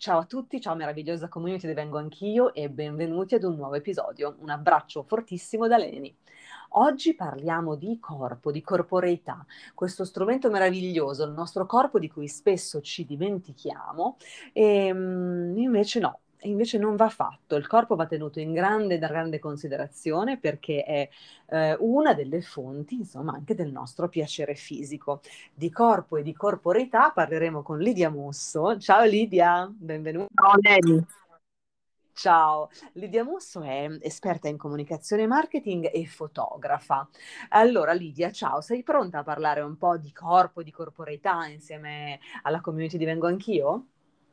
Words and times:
Ciao 0.00 0.20
a 0.20 0.24
tutti, 0.24 0.62
ciao 0.62 0.74
meravigliosa 0.76 1.28
community 1.28 1.66
di 1.66 1.74
Vengo 1.74 1.98
Anch'io 1.98 2.54
e 2.54 2.70
benvenuti 2.70 3.34
ad 3.34 3.42
un 3.42 3.56
nuovo 3.56 3.74
episodio. 3.74 4.34
Un 4.38 4.48
abbraccio 4.48 5.02
fortissimo 5.02 5.66
da 5.68 5.76
Leni. 5.76 6.16
Oggi 6.70 7.14
parliamo 7.14 7.74
di 7.74 7.98
corpo, 8.00 8.50
di 8.50 8.62
corporeità, 8.62 9.44
questo 9.74 10.06
strumento 10.06 10.48
meraviglioso, 10.48 11.24
il 11.24 11.32
nostro 11.32 11.66
corpo 11.66 11.98
di 11.98 12.08
cui 12.08 12.28
spesso 12.28 12.80
ci 12.80 13.04
dimentichiamo 13.04 14.16
e 14.54 14.90
mm, 14.90 15.58
invece 15.58 16.00
no, 16.00 16.20
invece 16.42 16.78
non 16.78 16.96
va 16.96 17.08
fatto. 17.08 17.56
Il 17.56 17.66
corpo 17.66 17.96
va 17.96 18.06
tenuto 18.06 18.40
in 18.40 18.52
grande, 18.52 18.98
da 18.98 19.08
grande 19.08 19.38
considerazione 19.38 20.38
perché 20.38 20.84
è 20.84 21.08
eh, 21.46 21.76
una 21.80 22.14
delle 22.14 22.40
fonti, 22.42 22.94
insomma, 22.94 23.32
anche 23.32 23.54
del 23.54 23.70
nostro 23.70 24.08
piacere 24.08 24.54
fisico. 24.54 25.20
Di 25.52 25.70
corpo 25.70 26.16
e 26.16 26.22
di 26.22 26.32
corporeità 26.32 27.10
parleremo 27.10 27.62
con 27.62 27.78
Lidia 27.78 28.10
Musso. 28.10 28.78
Ciao 28.78 29.04
Lidia, 29.04 29.70
benvenuta. 29.72 30.28
Ciao 30.34 30.54
Leni. 30.60 31.06
Ciao, 32.12 32.68
Lidia 32.92 33.24
Musso 33.24 33.62
è 33.62 33.88
esperta 34.02 34.46
in 34.46 34.58
comunicazione 34.58 35.26
marketing 35.26 35.88
e 35.90 36.04
fotografa. 36.04 37.08
Allora 37.48 37.92
Lidia, 37.92 38.30
ciao, 38.30 38.60
sei 38.60 38.82
pronta 38.82 39.20
a 39.20 39.22
parlare 39.22 39.62
un 39.62 39.78
po' 39.78 39.96
di 39.96 40.12
corpo, 40.12 40.62
di 40.62 40.70
corporeità 40.70 41.46
insieme 41.46 42.20
alla 42.42 42.60
community 42.60 42.98
di 42.98 43.06
Vengo 43.06 43.26
Anch'io? 43.26 43.86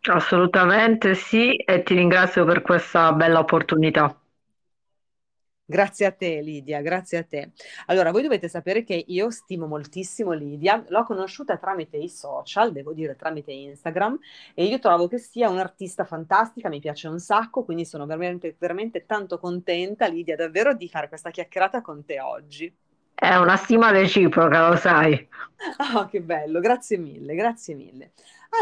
Assolutamente 0.07 1.13
sì, 1.13 1.55
e 1.55 1.83
ti 1.83 1.93
ringrazio 1.93 2.45
per 2.45 2.61
questa 2.61 3.13
bella 3.13 3.39
opportunità. 3.39 4.19
Grazie 5.69 6.05
a 6.05 6.11
te 6.13 6.41
Lidia, 6.41 6.81
grazie 6.81 7.17
a 7.17 7.23
te. 7.25 7.51
Allora, 7.87 8.11
voi 8.11 8.21
dovete 8.21 8.47
sapere 8.47 8.83
che 8.83 9.03
io 9.07 9.29
stimo 9.29 9.67
moltissimo 9.67 10.31
Lidia, 10.31 10.83
l'ho 10.87 11.03
conosciuta 11.03 11.57
tramite 11.57 11.97
i 11.97 12.07
social, 12.09 12.71
devo 12.71 12.93
dire 12.93 13.17
tramite 13.17 13.51
Instagram, 13.51 14.17
e 14.53 14.63
io 14.63 14.79
trovo 14.79 15.07
che 15.09 15.17
sia 15.17 15.49
un'artista 15.49 16.05
fantastica, 16.05 16.69
mi 16.69 16.79
piace 16.79 17.09
un 17.09 17.19
sacco, 17.19 17.65
quindi 17.65 17.83
sono 17.85 18.05
veramente, 18.05 18.55
veramente 18.57 19.05
tanto 19.05 19.37
contenta 19.39 20.07
Lidia 20.07 20.37
davvero 20.37 20.73
di 20.73 20.87
fare 20.87 21.09
questa 21.09 21.31
chiacchierata 21.31 21.81
con 21.81 22.05
te 22.05 22.21
oggi. 22.21 22.73
È 23.13 23.35
una 23.35 23.57
stima 23.57 23.91
reciproca, 23.91 24.69
lo 24.69 24.75
sai. 24.77 25.27
Oh, 25.95 26.05
che 26.09 26.21
bello, 26.21 26.59
grazie 26.59 26.97
mille, 26.97 27.35
grazie 27.35 27.75
mille. 27.75 28.11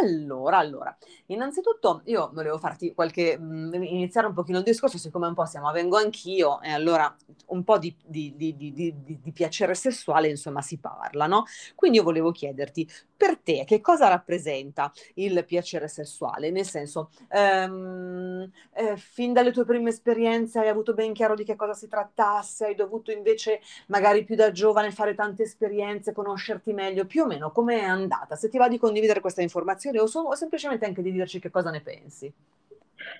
Allora, 0.02 0.58
allora, 0.58 0.96
innanzitutto 1.28 2.02
io 2.06 2.30
volevo 2.34 2.58
farti 2.58 2.94
qualche, 2.94 3.38
mh, 3.38 3.84
iniziare 3.84 4.28
un 4.28 4.34
pochino 4.34 4.58
il 4.58 4.64
discorso, 4.64 4.98
siccome 4.98 5.28
un 5.28 5.34
po' 5.34 5.46
siamo 5.46 5.72
vengo 5.72 5.98
anch'io, 5.98 6.62
e 6.62 6.72
allora 6.72 7.14
un 7.48 7.64
po' 7.64 7.78
di, 7.78 7.96
di, 8.04 8.34
di, 8.36 8.54
di, 8.56 9.32
piacere 9.32 9.76
sessuale, 9.76 10.28
insomma, 10.28 10.62
si 10.62 10.78
parla, 10.80 11.28
no? 11.28 11.46
Quindi 11.76 11.98
io 11.98 12.04
volevo 12.04 12.32
chiederti, 12.32 12.90
per 13.18 13.38
te 13.38 13.64
che 13.66 13.82
cosa 13.82 14.08
rappresenta 14.08 14.92
il 15.16 15.44
piacere 15.46 15.88
sessuale? 15.88 16.52
Nel 16.52 16.66
senso, 16.66 17.12
ehm, 17.30 18.50
eh, 18.74 18.98
fin 18.98 19.34
dalle 19.34 19.52
tue 19.52 19.66
prime 19.66 19.90
esperienze 19.90 20.60
hai 20.60 20.68
avuto 20.68 20.94
ben 20.94 21.14
chiaro 21.14 21.36
di 21.36 21.44
che 21.44 21.56
cosa 21.56 21.74
si 21.74 21.88
trattasse, 21.88 22.66
hai 22.66 22.76
dovuto 22.76 23.12
invece 23.12 23.62
magari 23.88 24.24
più 24.24 24.36
da 24.36 24.52
giovane 24.52 24.92
fare 24.92 25.16
tante 25.16 25.44
esperienze, 25.44 26.14
conoscerti 26.14 26.74
meglio, 26.74 27.06
più 27.06 27.24
o 27.24 27.28
meno 27.28 27.52
come 27.52 27.80
è 27.80 27.84
andata? 27.84 28.36
Se 28.36 28.50
ti 28.50 28.58
va 28.58 28.68
di 28.68 28.78
condividere 28.78 29.22
questa 29.22 29.42
informazione 29.42 30.00
o, 30.00 30.08
so, 30.08 30.20
o 30.20 30.36
semplicemente 30.36 30.86
anche 30.86 31.02
di 31.02 31.12
dirci 31.12 31.40
che 31.40 31.50
cosa 31.50 31.72
ne 31.72 31.82
pensi. 31.82 32.34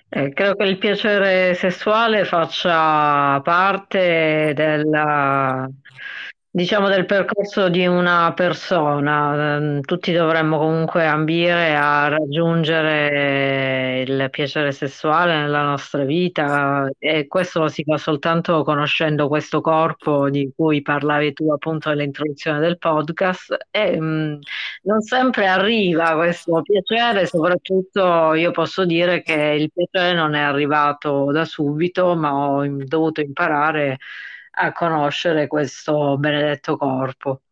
Eh, 0.08 0.32
credo 0.32 0.54
che 0.56 0.64
il 0.64 0.78
piacere 0.78 1.54
sessuale 1.54 2.24
faccia 2.24 3.40
parte 3.42 4.52
della, 4.54 5.68
diciamo, 6.56 6.88
del 6.88 7.04
percorso 7.04 7.68
di 7.68 7.86
una 7.86 8.32
persona. 8.34 9.56
Ehm, 9.56 9.80
tutti 9.82 10.10
dovremmo 10.12 10.56
comunque 10.56 11.04
ambire 11.04 11.76
a 11.76 12.08
raggiungere 12.08 14.02
il 14.06 14.28
piacere 14.30 14.72
sessuale 14.72 15.36
nella 15.36 15.62
nostra 15.62 16.04
vita 16.04 16.88
e 16.98 17.26
questo 17.26 17.60
lo 17.60 17.68
si 17.68 17.84
fa 17.84 17.98
soltanto 17.98 18.62
conoscendo 18.64 19.28
questo 19.28 19.60
corpo 19.60 20.30
di 20.30 20.50
cui 20.56 20.80
parlavi 20.80 21.34
tu 21.34 21.50
appunto 21.52 21.90
nell'introduzione 21.90 22.58
del 22.58 22.78
podcast 22.78 23.54
e 23.70 24.00
mh, 24.00 24.04
mm, 24.06 24.38
non 24.84 25.00
sempre 25.02 25.46
arriva 25.48 26.14
questo 26.14 26.62
piacere, 26.62 27.26
soprattutto 27.26 28.32
io 28.32 28.50
posso 28.52 28.86
dire 28.86 29.20
che 29.22 29.34
il 29.34 29.70
piacere 29.70 30.14
non 30.14 30.34
è 30.34 30.40
arrivato 30.40 31.30
da 31.32 31.44
subito, 31.44 32.16
ma 32.16 32.34
ho 32.34 32.66
dovuto 32.66 33.20
imparare 33.20 33.98
a 34.58 34.72
conoscere 34.72 35.46
questo 35.46 36.16
benedetto 36.18 36.76
corpo. 36.76 37.42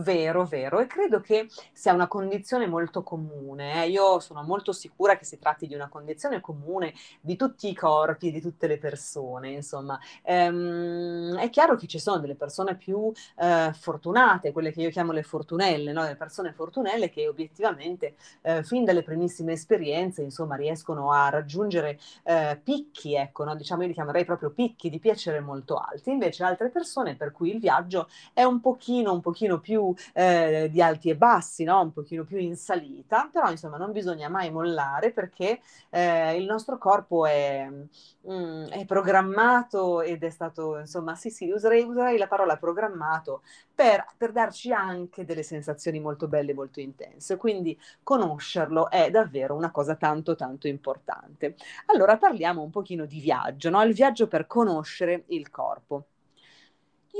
Vero, 0.00 0.44
vero, 0.44 0.78
e 0.78 0.86
credo 0.86 1.20
che 1.20 1.48
sia 1.72 1.92
una 1.92 2.06
condizione 2.06 2.68
molto 2.68 3.02
comune. 3.02 3.82
Eh. 3.82 3.88
Io 3.88 4.20
sono 4.20 4.42
molto 4.44 4.70
sicura 4.70 5.16
che 5.16 5.24
si 5.24 5.38
tratti 5.38 5.66
di 5.66 5.74
una 5.74 5.88
condizione 5.88 6.40
comune 6.40 6.94
di 7.20 7.34
tutti 7.34 7.68
i 7.68 7.74
corpi, 7.74 8.30
di 8.30 8.40
tutte 8.40 8.68
le 8.68 8.78
persone, 8.78 9.50
insomma. 9.50 9.98
Ehm, 10.22 11.36
è 11.36 11.50
chiaro 11.50 11.74
che 11.74 11.88
ci 11.88 11.98
sono 11.98 12.20
delle 12.20 12.36
persone 12.36 12.76
più 12.76 13.10
eh, 13.38 13.72
fortunate, 13.72 14.52
quelle 14.52 14.70
che 14.70 14.82
io 14.82 14.90
chiamo 14.90 15.10
le 15.10 15.24
fortunelle, 15.24 15.90
no? 15.90 16.04
le 16.04 16.14
persone 16.14 16.52
fortunelle 16.52 17.10
che 17.10 17.26
obiettivamente 17.26 18.14
eh, 18.42 18.62
fin 18.62 18.84
dalle 18.84 19.02
primissime 19.02 19.54
esperienze, 19.54 20.22
insomma, 20.22 20.54
riescono 20.54 21.10
a 21.10 21.28
raggiungere 21.28 21.98
eh, 22.22 22.60
picchi, 22.62 23.16
ecco, 23.16 23.42
no? 23.42 23.56
diciamo 23.56 23.82
io 23.82 23.88
li 23.88 23.94
chiamerei 23.94 24.24
proprio 24.24 24.50
picchi 24.50 24.90
di 24.90 25.00
piacere 25.00 25.40
molto 25.40 25.74
alti. 25.76 26.10
Invece 26.10 26.44
altre 26.44 26.68
persone 26.68 27.16
per 27.16 27.32
cui 27.32 27.50
il 27.50 27.58
viaggio 27.58 28.08
è 28.32 28.44
un 28.44 28.60
pochino, 28.60 29.12
un 29.12 29.20
pochino 29.20 29.58
più 29.58 29.86
eh, 30.12 30.68
di 30.70 30.82
alti 30.82 31.10
e 31.10 31.16
bassi, 31.16 31.64
no? 31.64 31.80
un 31.80 31.92
pochino 31.92 32.24
più 32.24 32.38
in 32.38 32.56
salita, 32.56 33.28
però 33.32 33.50
insomma 33.50 33.76
non 33.76 33.92
bisogna 33.92 34.28
mai 34.28 34.50
mollare 34.50 35.12
perché 35.12 35.60
eh, 35.90 36.36
il 36.36 36.44
nostro 36.44 36.78
corpo 36.78 37.26
è, 37.26 37.68
mm, 37.70 38.64
è, 38.66 38.84
programmato 38.84 40.00
ed 40.02 40.22
è 40.24 40.30
stato, 40.30 40.78
insomma, 40.78 41.14
sì 41.14 41.30
sì, 41.30 41.50
userei, 41.50 41.82
userei 41.82 42.18
la 42.18 42.26
parola 42.26 42.56
programmato 42.56 43.42
per, 43.74 44.04
per 44.16 44.32
darci 44.32 44.72
anche 44.72 45.24
delle 45.24 45.42
sensazioni 45.42 46.00
molto 46.00 46.28
belle, 46.28 46.54
molto 46.54 46.80
intense, 46.80 47.36
quindi 47.36 47.78
conoscerlo 48.02 48.90
è 48.90 49.10
davvero 49.10 49.54
una 49.54 49.70
cosa 49.70 49.94
tanto 49.94 50.34
tanto 50.34 50.66
importante. 50.68 51.54
Allora 51.86 52.16
parliamo 52.16 52.62
un 52.62 52.70
pochino 52.70 53.04
di 53.06 53.20
viaggio, 53.20 53.70
no? 53.70 53.82
il 53.82 53.94
viaggio 53.94 54.26
per 54.26 54.46
conoscere 54.46 55.24
il 55.28 55.50
corpo. 55.50 56.06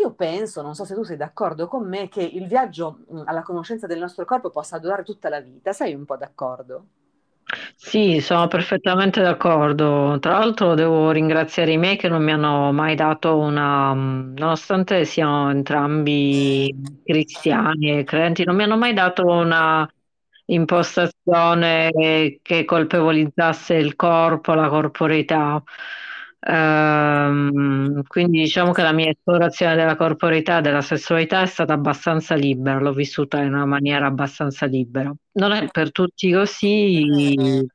Io 0.00 0.14
penso, 0.14 0.62
non 0.62 0.74
so 0.74 0.86
se 0.86 0.94
tu 0.94 1.02
sei 1.02 1.18
d'accordo 1.18 1.68
con 1.68 1.86
me, 1.86 2.08
che 2.08 2.22
il 2.22 2.46
viaggio 2.46 3.00
alla 3.26 3.42
conoscenza 3.42 3.86
del 3.86 3.98
nostro 3.98 4.24
corpo 4.24 4.48
possa 4.48 4.78
durare 4.78 5.02
tutta 5.02 5.28
la 5.28 5.40
vita. 5.40 5.74
Sei 5.74 5.92
un 5.92 6.06
po' 6.06 6.16
d'accordo? 6.16 6.86
Sì, 7.76 8.20
sono 8.20 8.46
perfettamente 8.48 9.22
d'accordo. 9.22 10.18
Tra 10.20 10.38
l'altro 10.38 10.74
devo 10.74 11.10
ringraziare 11.10 11.72
i 11.72 11.78
miei 11.78 11.96
che 11.96 12.08
non 12.08 12.22
mi 12.22 12.32
hanno 12.32 12.72
mai 12.72 12.94
dato 12.94 13.38
una, 13.38 13.92
nonostante 13.94 15.04
siano 15.04 15.50
entrambi 15.50 17.00
cristiani 17.02 17.98
e 17.98 18.04
credenti, 18.04 18.44
non 18.44 18.56
mi 18.56 18.64
hanno 18.64 18.76
mai 18.76 18.92
dato 18.92 19.24
una 19.24 19.88
impostazione 20.46 21.90
che 22.42 22.64
colpevolizzasse 22.64 23.74
il 23.74 23.96
corpo, 23.96 24.54
la 24.54 24.68
corporeità. 24.68 25.62
Ehm, 26.40 28.02
quindi 28.06 28.40
diciamo 28.42 28.72
che 28.72 28.82
la 28.82 28.92
mia 28.92 29.10
esplorazione 29.10 29.74
della 29.74 29.96
corporeità 29.96 30.60
della 30.60 30.82
sessualità 30.82 31.42
è 31.42 31.46
stata 31.46 31.72
abbastanza 31.72 32.34
libera, 32.34 32.78
l'ho 32.78 32.92
vissuta 32.92 33.40
in 33.42 33.54
una 33.54 33.66
maniera 33.66 34.06
abbastanza 34.06 34.66
libera. 34.66 35.12
Non 35.32 35.52
è 35.52 35.66
per 35.70 35.90
tutti 35.90 36.32
così 36.32 37.66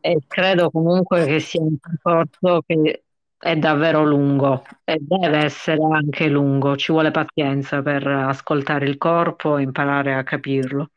e 0.00 0.18
credo 0.26 0.70
comunque 0.70 1.26
che 1.26 1.40
sia 1.40 1.60
un 1.60 1.76
percorso 1.78 2.62
che 2.66 3.02
è 3.38 3.56
davvero 3.56 4.04
lungo 4.04 4.62
e 4.84 4.98
deve 5.00 5.38
essere 5.38 5.82
anche 5.82 6.28
lungo, 6.28 6.76
ci 6.76 6.92
vuole 6.92 7.10
pazienza 7.10 7.82
per 7.82 8.06
ascoltare 8.06 8.86
il 8.86 8.96
corpo 8.96 9.58
e 9.58 9.62
imparare 9.62 10.14
a 10.14 10.22
capirlo. 10.22 10.90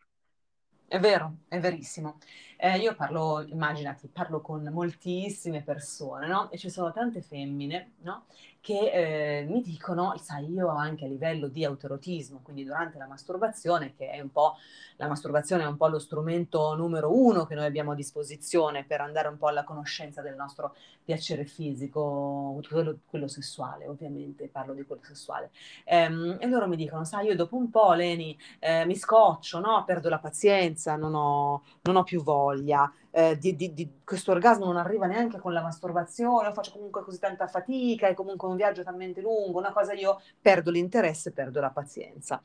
È 0.87 0.99
vero, 0.99 1.39
è 1.47 1.59
verissimo. 1.59 2.17
Eh, 2.61 2.77
io 2.79 2.93
parlo, 2.93 3.41
immaginati, 3.47 4.09
parlo 4.09 4.41
con 4.41 4.63
moltissime 4.63 5.61
persone, 5.63 6.27
no? 6.27 6.51
E 6.51 6.57
ci 6.57 6.69
sono 6.69 6.91
tante 6.91 7.21
femmine, 7.21 7.93
no? 7.99 8.25
Che 8.61 9.39
eh, 9.41 9.45
mi 9.45 9.61
dicono, 9.61 10.15
sai, 10.17 10.51
io 10.51 10.67
anche 10.67 11.05
a 11.05 11.07
livello 11.07 11.47
di 11.47 11.63
autorotismo, 11.63 12.41
quindi 12.43 12.65
durante 12.65 12.97
la 12.97 13.07
masturbazione, 13.07 13.93
che 13.95 14.09
è 14.09 14.19
un 14.19 14.31
po', 14.31 14.55
la 14.97 15.07
masturbazione 15.07 15.63
è 15.63 15.65
un 15.65 15.77
po' 15.77 15.87
lo 15.87 15.97
strumento 15.97 16.75
numero 16.75 17.15
uno 17.15 17.45
che 17.45 17.55
noi 17.55 17.65
abbiamo 17.65 17.93
a 17.93 17.95
disposizione 17.95 18.83
per 18.83 18.99
andare 18.99 19.29
un 19.29 19.37
po' 19.37 19.47
alla 19.47 19.63
conoscenza 19.63 20.21
del 20.21 20.35
nostro 20.35 20.75
piacere 21.03 21.45
fisico, 21.45 22.59
quello, 22.69 22.99
quello 23.05 23.27
sessuale, 23.27 23.87
ovviamente, 23.87 24.49
parlo 24.49 24.73
di 24.73 24.83
quello 24.83 25.03
sessuale. 25.03 25.51
Ehm, 25.85 26.37
e 26.39 26.47
loro 26.47 26.67
mi 26.67 26.75
dicono, 26.75 27.05
sai, 27.05 27.27
io 27.27 27.35
dopo 27.35 27.55
un 27.55 27.69
po', 27.69 27.93
Leni, 27.93 28.37
eh, 28.59 28.85
mi 28.85 28.95
scoccio, 28.95 29.59
no? 29.59 29.83
Perdo 29.85 30.09
la 30.09 30.19
pazienza, 30.19 30.97
non 30.97 31.15
ho, 31.15 31.63
non 31.83 31.95
ho 31.95 32.03
più 32.03 32.21
voglia, 32.21 32.91
eh, 33.11 33.37
di, 33.37 33.55
di, 33.55 33.73
di, 33.73 33.89
questo 34.03 34.31
orgasmo 34.31 34.65
non 34.65 34.77
arriva 34.77 35.07
neanche 35.07 35.39
con 35.39 35.53
la 35.53 35.61
masturbazione, 35.61 36.53
faccio 36.53 36.71
comunque 36.73 37.03
così 37.03 37.19
tanta 37.19 37.47
fatica, 37.47 38.07
è 38.07 38.13
comunque 38.13 38.47
un 38.47 38.55
viaggio 38.55 38.83
talmente 38.83 39.21
lungo, 39.21 39.59
una 39.59 39.71
cosa 39.71 39.93
io 39.93 40.21
perdo 40.41 40.71
l'interesse, 40.71 41.31
perdo 41.31 41.59
la 41.59 41.71
pazienza. 41.71 42.41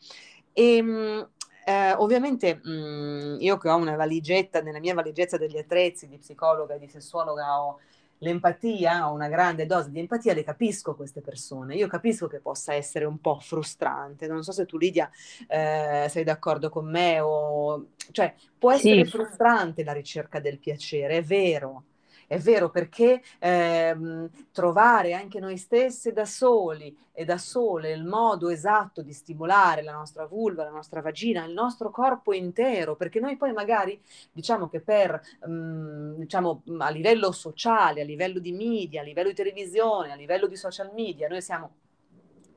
E, 0.52 0.76
ehm, 0.76 1.28
eh, 1.66 1.92
ovviamente 1.94 2.60
mh, 2.62 2.70
mm, 2.70 3.40
io 3.40 3.56
che 3.56 3.68
ho 3.68 3.76
una 3.76 3.96
valigetta, 3.96 4.60
nella 4.60 4.80
mia 4.80 4.94
valigetta 4.94 5.36
degli 5.38 5.56
attrezzi 5.56 6.06
di 6.06 6.18
psicologa 6.18 6.74
e 6.74 6.78
di 6.78 6.88
sessuologa 6.88 7.62
ho 7.62 7.80
l'empatia, 8.24 9.08
ho 9.08 9.14
una 9.14 9.28
grande 9.28 9.66
dose 9.66 9.90
di 9.90 10.00
empatia, 10.00 10.34
le 10.34 10.42
capisco 10.42 10.96
queste 10.96 11.20
persone. 11.20 11.76
Io 11.76 11.86
capisco 11.86 12.26
che 12.26 12.40
possa 12.40 12.74
essere 12.74 13.04
un 13.04 13.20
po' 13.20 13.38
frustrante. 13.38 14.26
Non 14.26 14.42
so 14.42 14.50
se 14.50 14.66
tu, 14.66 14.76
Lidia, 14.76 15.08
eh, 15.46 16.06
sei 16.08 16.24
d'accordo 16.24 16.68
con 16.68 16.90
me 16.90 17.20
o... 17.20 17.86
Cioè, 18.10 18.34
può 18.58 18.72
essere 18.72 19.04
sì. 19.04 19.10
frustrante 19.10 19.84
la 19.84 19.92
ricerca 19.92 20.40
del 20.40 20.58
piacere, 20.58 21.18
è 21.18 21.22
vero 21.22 21.84
è 22.26 22.38
vero 22.38 22.70
perché 22.70 23.22
ehm, 23.38 24.28
trovare 24.52 25.12
anche 25.12 25.40
noi 25.40 25.56
stesse 25.56 26.12
da 26.12 26.24
soli 26.24 26.96
e 27.12 27.24
da 27.24 27.38
sole 27.38 27.92
il 27.92 28.04
modo 28.04 28.48
esatto 28.48 29.02
di 29.02 29.12
stimolare 29.12 29.82
la 29.82 29.92
nostra 29.92 30.26
vulva, 30.26 30.64
la 30.64 30.70
nostra 30.70 31.00
vagina, 31.00 31.44
il 31.44 31.52
nostro 31.52 31.90
corpo 31.90 32.32
intero, 32.32 32.96
perché 32.96 33.20
noi 33.20 33.36
poi 33.36 33.52
magari 33.52 34.00
diciamo 34.32 34.68
che 34.68 34.80
per 34.80 35.20
mh, 35.46 35.52
mm, 35.52 36.14
diciamo 36.16 36.62
a 36.78 36.88
livello 36.90 37.32
sociale, 37.32 38.02
a 38.02 38.04
livello 38.04 38.38
di 38.38 38.52
media, 38.52 39.00
a 39.00 39.04
livello 39.04 39.28
di 39.28 39.34
televisione, 39.34 40.12
a 40.12 40.16
livello 40.16 40.46
di 40.46 40.56
social 40.56 40.90
media, 40.92 41.28
noi 41.28 41.42
siamo 41.42 41.70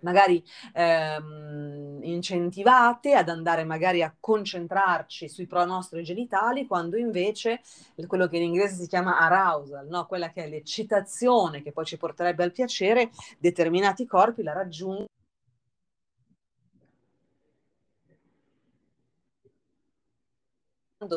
magari 0.01 0.43
ehm, 0.73 1.99
incentivate 2.03 3.13
ad 3.13 3.29
andare 3.29 3.63
magari 3.63 4.03
a 4.03 4.15
concentrarci 4.19 5.29
sui 5.29 5.47
pro 5.47 5.65
nostri 5.65 6.03
genitali, 6.03 6.67
quando 6.67 6.97
invece 6.97 7.61
quello 8.07 8.27
che 8.27 8.37
in 8.37 8.43
inglese 8.43 8.81
si 8.81 8.87
chiama 8.87 9.19
arousal, 9.19 9.87
no? 9.87 10.05
quella 10.05 10.31
che 10.31 10.43
è 10.43 10.47
l'eccitazione 10.47 11.61
che 11.61 11.71
poi 11.71 11.85
ci 11.85 11.97
porterebbe 11.97 12.43
al 12.43 12.51
piacere, 12.51 13.09
determinati 13.39 14.05
corpi 14.05 14.43
la 14.43 14.53
raggiungono 14.53 15.05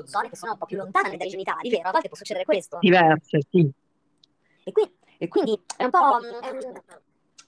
zone 0.04 0.28
che 0.28 0.36
sono 0.36 0.52
un 0.52 0.58
po' 0.58 0.66
più 0.66 0.76
lontane 0.76 1.16
dai 1.16 1.28
genitali, 1.28 1.70
vero? 1.70 1.88
A 1.88 1.92
volte 1.92 2.08
può 2.08 2.16
succedere 2.16 2.44
questo. 2.44 2.78
Diverse, 2.80 3.40
sì. 3.50 3.70
E, 4.62 4.72
qui, 4.72 4.92
e 5.18 5.28
quindi 5.28 5.58
è 5.76 5.84
un 5.84 5.90
po'... 5.90 6.20
È 6.20 6.50
un, 6.50 6.82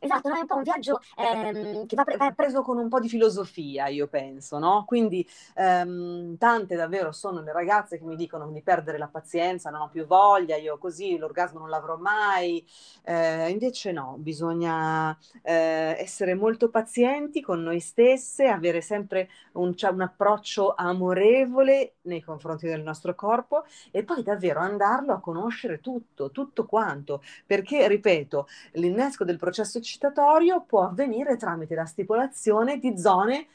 Esatto, 0.05 0.29
no? 0.29 0.35
è 0.35 0.41
un 0.41 0.47
po' 0.47 0.57
un 0.57 0.63
viaggio 0.65 1.01
ehm, 1.17 1.87
che 1.87 1.95
va, 1.95 2.03
pre- 2.03 2.17
va, 2.17 2.33
preso 2.33 2.63
con 2.63 2.77
un 2.77 2.89
po' 2.89 2.99
di 2.99 3.09
filosofia, 3.09 3.87
io 3.87 4.09
penso, 4.09 4.59
no? 4.59 4.83
Quindi 4.85 5.25
ehm, 5.55 6.37
tante 6.39 6.75
davvero 6.75 7.13
sono 7.13 7.41
le 7.41 7.53
ragazze 7.53 7.99
che 7.99 8.05
mi 8.05 8.17
dicono 8.17 8.51
di 8.51 8.63
perdere 8.63 8.99
la 8.99 9.07
pazienza, 9.07 9.71
non 9.71 9.83
ho 9.83 9.89
più 9.89 10.05
voglia, 10.05 10.57
io 10.57 10.77
così 10.77 11.17
l'orgasmo 11.17 11.61
non 11.61 11.69
l'avrò 11.69 11.97
mai. 11.99 12.67
Eh, 13.05 13.49
invece 13.51 13.93
no, 13.93 14.17
bisogna 14.19 15.17
eh, 15.43 15.95
essere 15.97 16.35
molto 16.35 16.69
pazienti 16.69 17.41
con 17.41 17.63
noi 17.63 17.79
stesse, 17.79 18.47
avere 18.49 18.81
sempre 18.81 19.29
un, 19.53 19.77
cioè, 19.77 19.93
un 19.93 20.01
approccio 20.01 20.75
amorevole 20.75 21.95
nei 22.03 22.23
confronti 22.23 22.67
del 22.67 22.83
nostro 22.83 23.15
corpo 23.15 23.65
e 23.93 24.03
poi 24.03 24.25
davvero 24.25 24.59
andarlo 24.59 25.13
a 25.13 25.21
conoscere 25.21 25.81
tutto, 25.81 26.33
tutto 26.33 26.67
quanto, 26.67 27.23
perché 27.47 27.87
ripeto, 27.87 28.49
l'innesco 28.73 29.23
del 29.25 29.39
processo 29.39 29.81
eccitatorio 29.93 30.65
può 30.67 30.87
avvenire 30.87 31.37
tramite 31.37 31.75
la 31.75 31.85
stipulazione 31.85 32.79
di 32.79 32.99
zone 32.99 33.47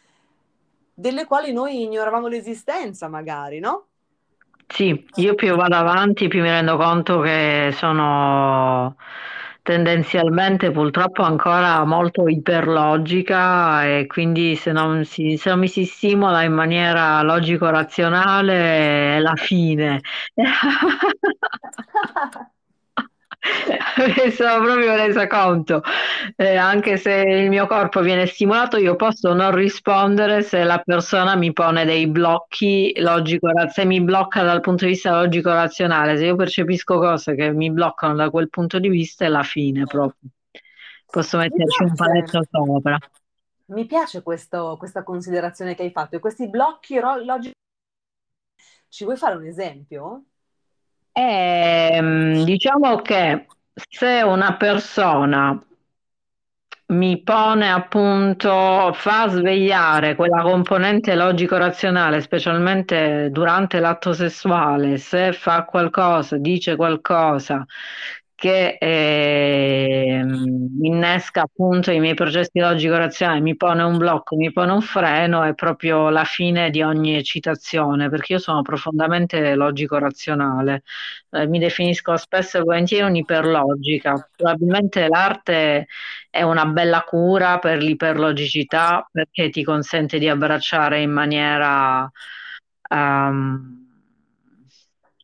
delle 0.93 1.25
quali 1.25 1.51
noi 1.51 1.83
ignoravamo 1.83 2.27
l'esistenza, 2.27 3.07
magari, 3.07 3.59
no? 3.59 3.87
Sì, 4.67 5.03
io 5.15 5.33
più 5.33 5.55
vado 5.55 5.75
avanti, 5.75 6.27
più 6.27 6.41
mi 6.41 6.49
rendo 6.49 6.77
conto 6.77 7.21
che 7.21 7.71
sono 7.73 8.95
tendenzialmente 9.63 10.71
purtroppo 10.71 11.23
ancora 11.23 11.83
molto 11.85 12.27
iperlogica 12.27 13.85
e 13.85 14.05
quindi 14.05 14.55
se 14.55 14.71
non, 14.71 15.05
si, 15.05 15.37
se 15.37 15.49
non 15.49 15.59
mi 15.59 15.67
si 15.67 15.85
stimola 15.85 16.43
in 16.43 16.53
maniera 16.53 17.21
logico-razionale 17.23 19.17
è 19.17 19.19
la 19.19 19.35
fine. 19.35 20.01
mi 23.97 24.31
sono 24.31 24.63
proprio 24.63 24.95
resa 24.95 25.27
conto, 25.27 25.81
eh, 26.35 26.55
anche 26.55 26.97
se 26.97 27.11
il 27.11 27.49
mio 27.49 27.67
corpo 27.67 28.01
viene 28.01 28.25
stimolato, 28.25 28.77
io 28.77 28.95
posso 28.95 29.33
non 29.33 29.53
rispondere 29.55 30.43
se 30.43 30.63
la 30.63 30.79
persona 30.79 31.35
mi 31.35 31.51
pone 31.53 31.85
dei 31.85 32.07
blocchi 32.07 32.93
logico, 32.99 33.49
se 33.69 33.85
mi 33.85 34.01
blocca 34.01 34.43
dal 34.43 34.61
punto 34.61 34.85
di 34.85 34.91
vista 34.91 35.11
logico-razionale, 35.11 36.17
se 36.17 36.25
io 36.25 36.35
percepisco 36.35 36.99
cose 36.99 37.35
che 37.35 37.51
mi 37.51 37.71
bloccano 37.71 38.15
da 38.15 38.29
quel 38.29 38.49
punto 38.49 38.79
di 38.79 38.89
vista 38.89 39.25
è 39.25 39.29
la 39.29 39.43
fine 39.43 39.85
proprio. 39.85 40.29
Posso 41.09 41.37
metterci 41.37 41.83
un 41.83 41.95
paletto 41.95 42.41
sopra. 42.49 42.97
Mi 43.67 43.85
piace 43.85 44.21
questo, 44.21 44.75
questa 44.77 45.03
considerazione 45.03 45.75
che 45.75 45.83
hai 45.83 45.91
fatto 45.91 46.15
e 46.15 46.19
questi 46.19 46.49
blocchi 46.49 46.99
logici. 46.99 47.53
Ci 48.89 49.03
vuoi 49.03 49.17
fare 49.17 49.35
un 49.35 49.45
esempio? 49.45 50.23
Eh, 51.17 52.43
diciamo 52.45 52.97
che 53.01 53.47
se 53.73 54.21
una 54.21 54.55
persona 54.55 55.59
mi 56.89 57.21
pone 57.21 57.69
appunto, 57.71 58.91
fa 58.93 59.27
svegliare 59.27 60.15
quella 60.15 60.41
componente 60.41 61.15
logico-razionale, 61.15 62.21
specialmente 62.21 63.29
durante 63.31 63.79
l'atto 63.79 64.13
sessuale, 64.13 64.97
se 64.97 65.33
fa 65.33 65.65
qualcosa, 65.65 66.37
dice 66.37 66.75
qualcosa 66.77 67.65
che 68.37 68.77
eh, 68.79 70.23
innesca 70.81 71.41
appunto 71.41 71.89
i 71.89 71.99
miei 71.99 72.13
processi 72.13 72.59
logico-razionali, 72.59 73.41
mi 73.41 73.55
pone 73.55 73.81
un 73.81 73.97
blocco, 73.97 74.35
mi 74.35 74.51
pone 74.51 74.73
un 74.73 74.81
freno, 74.81 75.41
è 75.41 75.55
proprio 75.55 76.09
la 76.09 76.23
fine 76.23 76.69
di 76.69 76.83
ogni 76.83 77.15
eccitazione, 77.15 78.09
perché 78.09 78.33
io 78.33 78.39
sono 78.39 78.61
profondamente 78.61 79.55
logico-razionale, 79.55 80.83
eh, 81.31 81.47
mi 81.47 81.57
definisco 81.57 82.15
spesso 82.15 82.59
e 82.59 82.61
volentieri 82.61 83.07
un'iperlogica. 83.07 84.29
Probabilmente 84.35 85.07
l'arte 85.07 85.87
è 86.29 86.43
una 86.43 86.67
bella 86.67 87.01
cura 87.01 87.57
per 87.57 87.81
l'iperlogicità 87.81 89.09
perché 89.11 89.49
ti 89.49 89.63
consente 89.63 90.19
di 90.19 90.29
abbracciare 90.29 91.01
in 91.01 91.11
maniera... 91.11 92.07
Um, 92.89 93.86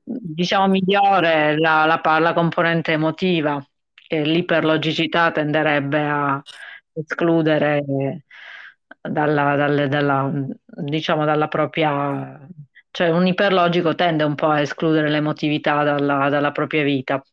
diciamo, 0.03 0.67
migliore 0.67 1.57
la, 1.57 1.85
la, 1.85 2.19
la 2.19 2.33
componente 2.33 2.91
emotiva, 2.93 3.63
che 3.93 4.21
l'iperlogicità 4.21 5.31
tenderebbe 5.31 5.99
a 6.05 6.41
escludere 6.93 7.83
dalla, 9.01 9.55
dalla, 9.55 9.87
dalla, 9.87 10.31
diciamo, 10.65 11.25
dalla 11.25 11.47
propria... 11.47 12.47
Cioè 12.95 13.09
un 13.09 13.25
iperlogico 13.25 13.95
tende 13.95 14.23
un 14.23 14.35
po' 14.35 14.49
a 14.49 14.61
escludere 14.61 15.09
l'emotività 15.09 15.83
dalla, 15.83 16.29
dalla 16.29 16.51
propria 16.51 16.83
vita. 16.83 17.23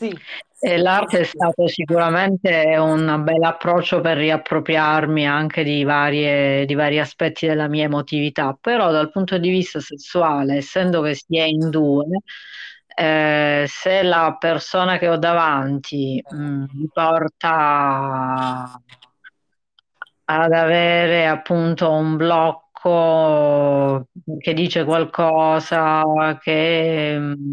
Sì, 0.00 0.10
e 0.58 0.78
l'arte 0.78 1.18
è 1.20 1.24
stato 1.24 1.68
sicuramente 1.68 2.74
un 2.78 3.22
bel 3.22 3.42
approccio 3.42 4.00
per 4.00 4.16
riappropriarmi 4.16 5.26
anche 5.26 5.62
di, 5.62 5.84
varie, 5.84 6.64
di 6.64 6.72
vari 6.74 6.98
aspetti 6.98 7.46
della 7.46 7.68
mia 7.68 7.84
emotività, 7.84 8.56
però 8.58 8.90
dal 8.92 9.10
punto 9.10 9.36
di 9.36 9.50
vista 9.50 9.78
sessuale, 9.78 10.56
essendo 10.56 11.02
che 11.02 11.14
si 11.14 11.36
è 11.38 11.42
in 11.42 11.68
due, 11.68 12.06
eh, 12.96 13.66
se 13.68 14.02
la 14.02 14.36
persona 14.38 14.96
che 14.96 15.08
ho 15.08 15.18
davanti 15.18 16.22
mh, 16.30 16.36
mm, 16.42 16.64
mi 16.72 16.88
porta 16.90 18.80
ad 20.24 20.52
avere 20.52 21.26
appunto 21.26 21.90
un 21.90 22.16
blocco 22.16 24.06
che 24.38 24.54
dice 24.54 24.84
qualcosa 24.84 26.38
che 26.40 27.18
mh, 27.18 27.34
mm, 27.34 27.52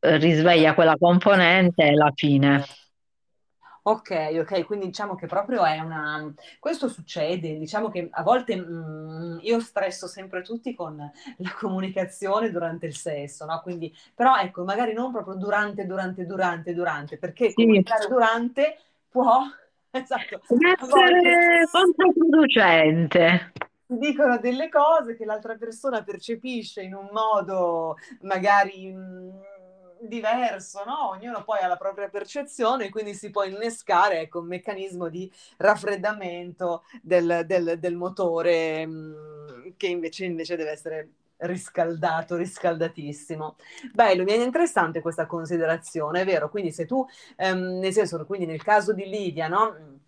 risveglia 0.00 0.74
quella 0.74 0.96
componente 0.98 1.84
e 1.84 1.94
la 1.94 2.12
fine. 2.14 2.64
Ok, 3.82 4.28
ok, 4.38 4.66
quindi 4.66 4.86
diciamo 4.86 5.14
che 5.14 5.26
proprio 5.26 5.64
è 5.64 5.78
una... 5.78 6.32
Questo 6.58 6.88
succede, 6.88 7.58
diciamo 7.58 7.88
che 7.88 8.08
a 8.10 8.22
volte 8.22 8.54
mh, 8.54 8.66
mm, 8.66 9.38
io 9.40 9.58
stresso 9.60 10.06
sempre 10.06 10.42
tutti 10.42 10.74
con 10.74 10.96
la 10.96 11.52
comunicazione 11.58 12.50
durante 12.50 12.86
il 12.86 12.94
sesso, 12.94 13.46
no? 13.46 13.58
Quindi, 13.62 13.92
però 14.14 14.36
ecco, 14.36 14.64
magari 14.64 14.92
non 14.92 15.10
proprio 15.10 15.34
durante, 15.34 15.86
durante, 15.86 16.26
durante, 16.26 16.74
durante, 16.74 17.16
perché 17.16 17.48
sì. 17.48 17.54
comunicare 17.54 18.06
durante 18.06 18.78
può... 19.08 19.40
Esatto. 19.92 20.40
Essere 20.46 21.66
controproducente 21.68 23.52
dicono 23.86 24.38
delle 24.38 24.68
cose 24.68 25.16
che 25.16 25.24
l'altra 25.24 25.56
persona 25.56 26.04
percepisce 26.04 26.82
in 26.82 26.94
un 26.94 27.08
modo 27.10 27.96
magari 28.20 28.92
mh, 28.92 28.98
mm, 29.00 29.59
diverso, 30.00 30.84
no? 30.84 31.10
Ognuno 31.10 31.44
poi 31.44 31.58
ha 31.60 31.66
la 31.66 31.76
propria 31.76 32.08
percezione, 32.08 32.88
quindi 32.90 33.14
si 33.14 33.30
può 33.30 33.44
innescare 33.44 34.20
ecco, 34.20 34.40
un 34.40 34.46
meccanismo 34.46 35.08
di 35.08 35.30
raffreddamento 35.58 36.84
del, 37.02 37.44
del, 37.46 37.78
del 37.78 37.96
motore 37.96 38.86
mm, 38.86 39.70
che 39.76 39.86
invece, 39.86 40.24
invece 40.24 40.56
deve 40.56 40.70
essere 40.70 41.10
riscaldato, 41.38 42.36
riscaldatissimo. 42.36 43.56
Bello, 43.92 44.24
viene 44.24 44.44
interessante 44.44 45.00
questa 45.00 45.26
considerazione, 45.26 46.20
è 46.22 46.24
vero? 46.24 46.50
Quindi 46.50 46.72
se 46.72 46.86
tu, 46.86 47.06
ehm, 47.36 47.78
nel 47.78 47.92
senso, 47.92 48.24
quindi 48.26 48.46
nel 48.46 48.62
caso 48.62 48.92
di 48.92 49.06
Lidia, 49.08 49.48
no? 49.48 49.98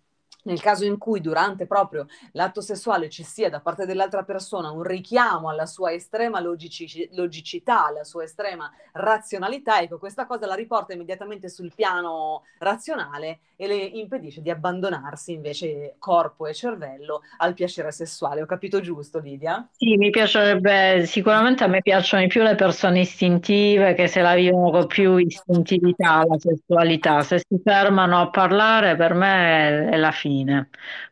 Nel 0.43 0.61
caso 0.61 0.85
in 0.85 0.97
cui 0.97 1.21
durante 1.21 1.65
proprio 1.65 2.05
l'atto 2.33 2.61
sessuale 2.61 3.09
ci 3.09 3.23
sia 3.23 3.49
da 3.49 3.59
parte 3.59 3.85
dell'altra 3.85 4.23
persona 4.23 4.71
un 4.71 4.83
richiamo 4.83 5.49
alla 5.49 5.65
sua 5.65 5.91
estrema 5.91 6.39
logici- 6.39 7.09
logicità, 7.13 7.87
alla 7.87 8.03
sua 8.03 8.23
estrema 8.23 8.71
razionalità, 8.93 9.81
ecco, 9.81 9.97
questa 9.97 10.25
cosa 10.25 10.45
la 10.45 10.55
riporta 10.55 10.93
immediatamente 10.93 11.49
sul 11.49 11.71
piano 11.73 12.43
razionale 12.59 13.39
e 13.55 13.67
le 13.67 13.75
impedisce 13.75 14.41
di 14.41 14.49
abbandonarsi 14.49 15.33
invece 15.33 15.95
corpo 15.99 16.47
e 16.47 16.53
cervello 16.53 17.21
al 17.37 17.53
piacere 17.53 17.91
sessuale. 17.91 18.41
Ho 18.41 18.45
capito 18.45 18.81
giusto, 18.81 19.19
Lidia? 19.19 19.67
Sì, 19.71 19.95
mi 19.95 20.09
piacerebbe, 20.09 21.05
sicuramente 21.05 21.63
a 21.63 21.67
me 21.67 21.81
piacciono 21.81 22.23
di 22.23 22.29
più 22.29 22.41
le 22.41 22.55
persone 22.55 23.01
istintive 23.01 23.93
che 23.93 24.07
se 24.07 24.21
la 24.21 24.35
vivono 24.35 24.71
con 24.71 24.87
più 24.87 25.17
istintività 25.17 26.23
la 26.27 26.37
sessualità. 26.37 27.21
Se 27.21 27.39
si 27.39 27.61
fermano 27.63 28.19
a 28.19 28.29
parlare, 28.29 28.95
per 28.95 29.13
me 29.13 29.89
è 29.89 29.97
la 29.97 30.11
fine. 30.11 30.32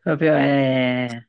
Proprio 0.02 0.34
è... 0.34 1.26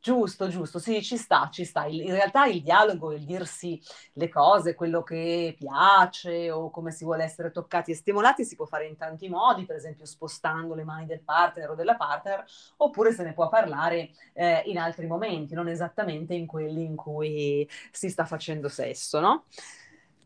Giusto, 0.00 0.48
giusto, 0.48 0.78
sì, 0.78 1.02
ci 1.02 1.16
sta, 1.16 1.48
ci 1.50 1.64
sta. 1.64 1.86
in 1.86 2.12
realtà 2.12 2.46
il 2.46 2.62
dialogo, 2.62 3.12
il 3.12 3.24
dirsi 3.24 3.80
le 4.14 4.28
cose, 4.28 4.74
quello 4.74 5.02
che 5.02 5.56
piace 5.58 6.50
o 6.52 6.70
come 6.70 6.92
si 6.92 7.04
vuole 7.04 7.24
essere 7.24 7.50
toccati 7.50 7.90
e 7.90 7.94
stimolati 7.94 8.44
si 8.44 8.54
può 8.54 8.64
fare 8.64 8.86
in 8.86 8.96
tanti 8.96 9.28
modi, 9.28 9.66
per 9.66 9.76
esempio 9.76 10.06
spostando 10.06 10.74
le 10.74 10.84
mani 10.84 11.04
del 11.06 11.20
partner 11.20 11.70
o 11.70 11.74
della 11.74 11.96
partner, 11.96 12.44
oppure 12.76 13.12
se 13.12 13.24
ne 13.24 13.34
può 13.34 13.48
parlare 13.48 14.10
eh, 14.34 14.62
in 14.66 14.78
altri 14.78 15.06
momenti, 15.06 15.54
non 15.54 15.68
esattamente 15.68 16.32
in 16.32 16.46
quelli 16.46 16.84
in 16.84 16.94
cui 16.94 17.68
si 17.90 18.08
sta 18.08 18.24
facendo 18.24 18.68
sesso, 18.68 19.18
no? 19.20 19.44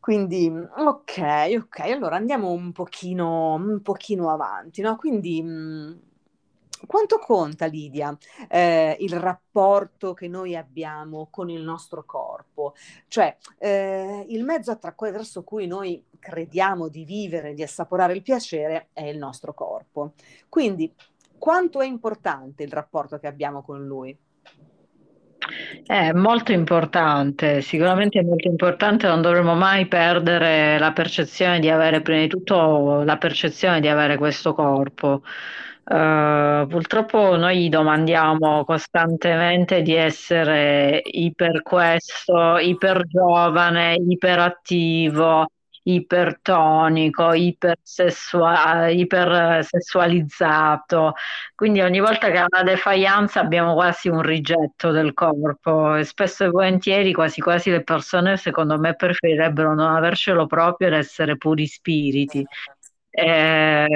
Quindi, 0.03 0.49
ok, 0.53 1.55
ok, 1.63 1.79
allora 1.79 2.17
andiamo 2.17 2.51
un 2.51 2.73
pochino, 2.73 3.55
un 3.55 3.81
pochino 3.83 4.31
avanti, 4.31 4.81
no? 4.81 4.97
Quindi... 4.97 5.41
Mh, 5.43 6.01
quanto 6.87 7.19
conta, 7.21 7.67
Lidia, 7.67 8.17
eh, 8.49 8.97
il 8.99 9.13
rapporto 9.21 10.15
che 10.15 10.27
noi 10.27 10.57
abbiamo 10.57 11.29
con 11.31 11.49
il 11.51 11.63
nostro 11.63 12.05
corpo? 12.05 12.75
Cioè, 13.07 13.37
eh, 13.59 14.27
il 14.29 14.43
mezzo 14.43 14.73
attraverso 14.73 15.45
cui 15.45 15.69
noi 15.69 16.05
crediamo 16.19 16.89
di 16.89 17.05
vivere, 17.05 17.55
di 17.55 17.63
assaporare 17.63 18.15
il 18.15 18.23
piacere 18.23 18.89
è 18.93 19.05
il 19.05 19.19
nostro 19.19 19.55
corpo. 19.55 20.15
Quindi, 20.49 20.93
quanto 21.39 21.81
è 21.81 21.87
importante 21.87 22.65
il 22.65 22.73
rapporto 22.73 23.21
che 23.21 23.29
abbiamo 23.29 23.63
con 23.63 23.87
lui? 23.87 24.19
È 25.85 26.13
molto 26.13 26.53
importante, 26.53 27.61
sicuramente 27.61 28.19
è 28.21 28.23
molto 28.23 28.49
importante, 28.49 29.07
non 29.07 29.21
dovremmo 29.21 29.55
mai 29.55 29.87
perdere 29.87 30.79
la 30.79 30.93
percezione 30.93 31.61
di 31.61 31.69
avere, 31.69 32.01
prima 32.01 32.21
di 32.21 32.29
tutto, 32.29 33.03
la 33.05 33.17
percezione 33.19 33.81
di 33.81 33.89
avere 33.89 34.17
questo 34.17 34.55
corpo. 34.55 35.23
Uh, 35.85 36.67
purtroppo 36.69 37.37
noi 37.37 37.69
domandiamo 37.69 38.65
costantemente 38.65 39.83
di 39.83 39.95
essere 39.95 41.03
iper 41.05 41.63
questo, 41.63 42.57
iper 42.59 43.05
giovane, 43.07 43.97
iperattivo, 43.97 45.47
ipertonico, 45.85 47.33
ipersessua- 47.33 48.89
ipersessualizzato. 48.89 51.15
Quindi 51.55 51.81
ogni 51.81 52.01
volta 52.01 52.31
che 52.31 52.39
ha 52.39 52.47
una 52.51 52.63
defaianza 52.63 53.41
abbiamo 53.41 53.75
quasi 53.75 54.09
un 54.09 54.23
rigetto 54.23 54.91
del 54.91 55.13
corpo 55.15 55.95
e 55.97 56.05
spesso 56.05 56.45
e 56.45 56.49
volentieri 56.49 57.13
quasi 57.13 57.41
quasi 57.41 57.71
le 57.71 57.83
persone 57.83 58.37
secondo 58.37 58.79
me 58.79 58.95
preferirebbero 58.95 59.75
non 59.75 59.95
avercelo 59.95 60.47
proprio 60.47 60.89
ed 60.89 60.95
essere 60.95 61.37
puri 61.37 61.67
spiriti. 61.67 62.47
Eh, 63.15 63.87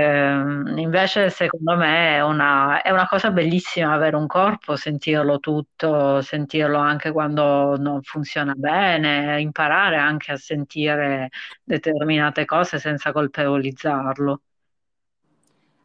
invece, 0.76 1.30
secondo 1.30 1.74
me, 1.76 2.16
è 2.16 2.20
una, 2.22 2.82
è 2.82 2.90
una 2.90 3.06
cosa 3.08 3.30
bellissima 3.30 3.92
avere 3.94 4.14
un 4.16 4.26
corpo, 4.26 4.76
sentirlo 4.76 5.38
tutto, 5.40 6.20
sentirlo 6.20 6.76
anche 6.78 7.12
quando 7.12 7.76
non 7.78 8.02
funziona 8.02 8.52
bene, 8.54 9.40
imparare 9.40 9.96
anche 9.96 10.32
a 10.32 10.36
sentire 10.36 11.30
determinate 11.64 12.44
cose 12.44 12.78
senza 12.78 13.12
colpevolizzarlo. 13.12 14.42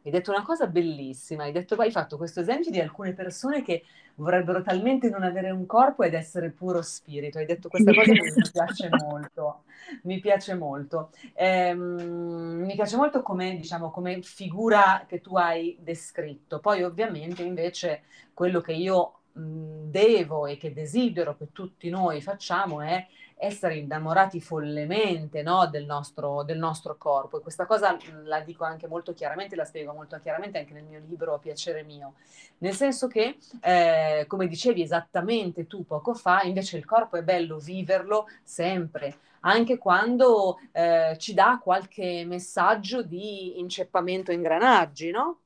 Hai 0.04 0.12
detto 0.12 0.32
una 0.32 0.42
cosa 0.44 0.66
bellissima, 0.66 1.44
hai, 1.44 1.52
detto, 1.52 1.76
hai 1.76 1.92
fatto 1.92 2.18
questo 2.18 2.40
esempio 2.40 2.72
di 2.72 2.80
alcune 2.80 3.14
persone 3.14 3.62
che 3.62 3.84
vorrebbero 4.16 4.64
talmente 4.64 5.10
non 5.10 5.22
avere 5.22 5.52
un 5.52 5.68
corpo 5.68 6.02
ed 6.04 6.16
essere 6.16 6.50
puro 6.50 6.82
spirito. 6.82 7.38
Hai 7.38 7.46
detto 7.46 7.70
questa 7.70 7.94
cosa 7.94 8.12
che 8.12 8.32
mi 8.36 8.50
piace 8.52 8.90
molto, 9.06 9.64
mi 10.04 10.20
piace 10.20 10.56
molto. 10.56 11.12
Ehm, 11.36 12.64
mi 12.66 12.74
piace 12.74 12.96
molto 12.96 13.22
come, 13.22 13.56
diciamo, 13.56 13.92
come 13.92 14.22
figura 14.24 15.06
che 15.08 15.22
tu 15.22 15.38
hai 15.38 15.78
descritto. 15.80 16.60
Poi 16.60 16.82
ovviamente 16.82 17.44
invece 17.44 18.04
quello 18.34 18.60
che 18.60 18.74
io 18.74 19.21
devo 19.34 20.46
e 20.46 20.58
che 20.58 20.74
desidero 20.74 21.36
che 21.36 21.52
tutti 21.52 21.90
noi 21.90 22.22
facciamo 22.22 22.82
è 22.82 23.08
essere 23.44 23.76
innamorati 23.76 24.40
follemente 24.40 25.42
no, 25.42 25.68
del, 25.68 25.86
nostro, 25.86 26.44
del, 26.44 26.60
nostro, 26.60 26.96
corpo. 26.96 27.40
E 27.40 27.42
questa 27.42 27.66
cosa 27.66 27.98
la 28.24 28.42
dico 28.42 28.64
anche 28.64 28.88
molto 28.88 29.14
chiaramente, 29.14 29.56
la 29.56 29.66
spiego 29.66 29.94
molto 29.94 30.20
chiaramente 30.20 30.60
anche 30.60 30.74
nel 30.74 30.84
mio 30.84 31.02
libro 31.08 31.40
Piacere 31.40 31.82
mio. 31.82 32.14
Nel 32.60 32.74
senso 32.74 33.08
che, 33.08 33.38
eh, 33.62 34.26
come 34.28 34.48
dicevi 34.48 34.84
esattamente 34.84 35.66
tu 35.66 35.86
poco 35.86 36.14
fa, 36.14 36.44
invece 36.44 36.78
il 36.78 36.86
corpo 36.86 37.18
è 37.18 37.24
bello 37.24 37.58
viverlo 37.58 38.28
sempre, 38.44 39.18
anche 39.40 39.80
quando 39.80 40.60
eh, 40.72 41.16
ci 41.18 41.34
dà 41.34 41.60
qualche 41.62 42.24
messaggio 42.28 43.02
di 43.02 43.60
inceppamento 43.60 44.32
ingranaggi, 44.32 45.10
no? 45.10 45.40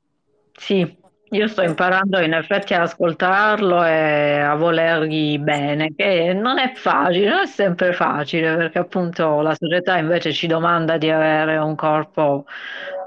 Sì, 0.52 0.98
io 1.30 1.48
sto 1.48 1.62
imparando 1.64 2.20
in 2.20 2.34
effetti 2.34 2.74
ad 2.74 2.82
ascoltarlo 2.82 3.84
e 3.84 4.40
a 4.40 4.56
volergli 4.56 5.38
bene, 5.40 5.94
che 5.96 6.34
non 6.34 6.60
è 6.60 6.74
facile, 6.76 7.30
non 7.30 7.40
è 7.40 7.46
sempre 7.48 7.94
facile, 7.94 8.56
perché 8.56 8.80
appunto 8.80 9.42
la 9.42 9.56
società 9.56 9.98
invece 9.98 10.32
ci 10.32 10.48
domanda 10.48 10.98
di 10.98 11.10
avere 11.10 11.58
un 11.58 11.76
corpo 11.76 12.46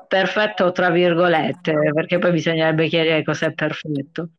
perfetto, 0.08 0.72
tra 0.72 0.90
virgolette, 0.90 1.72
perché 1.94 2.18
poi 2.18 2.32
bisognerebbe 2.32 2.88
chiedere 2.88 3.22
cos'è 3.22 3.52
perfetto. 3.52 4.30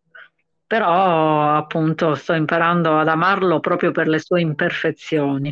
Però 0.67 1.55
appunto 1.55 2.13
sto 2.15 2.33
imparando 2.33 2.99
ad 2.99 3.07
amarlo 3.07 3.59
proprio 3.59 3.91
per 3.91 4.07
le 4.07 4.19
sue 4.19 4.41
imperfezioni. 4.41 5.51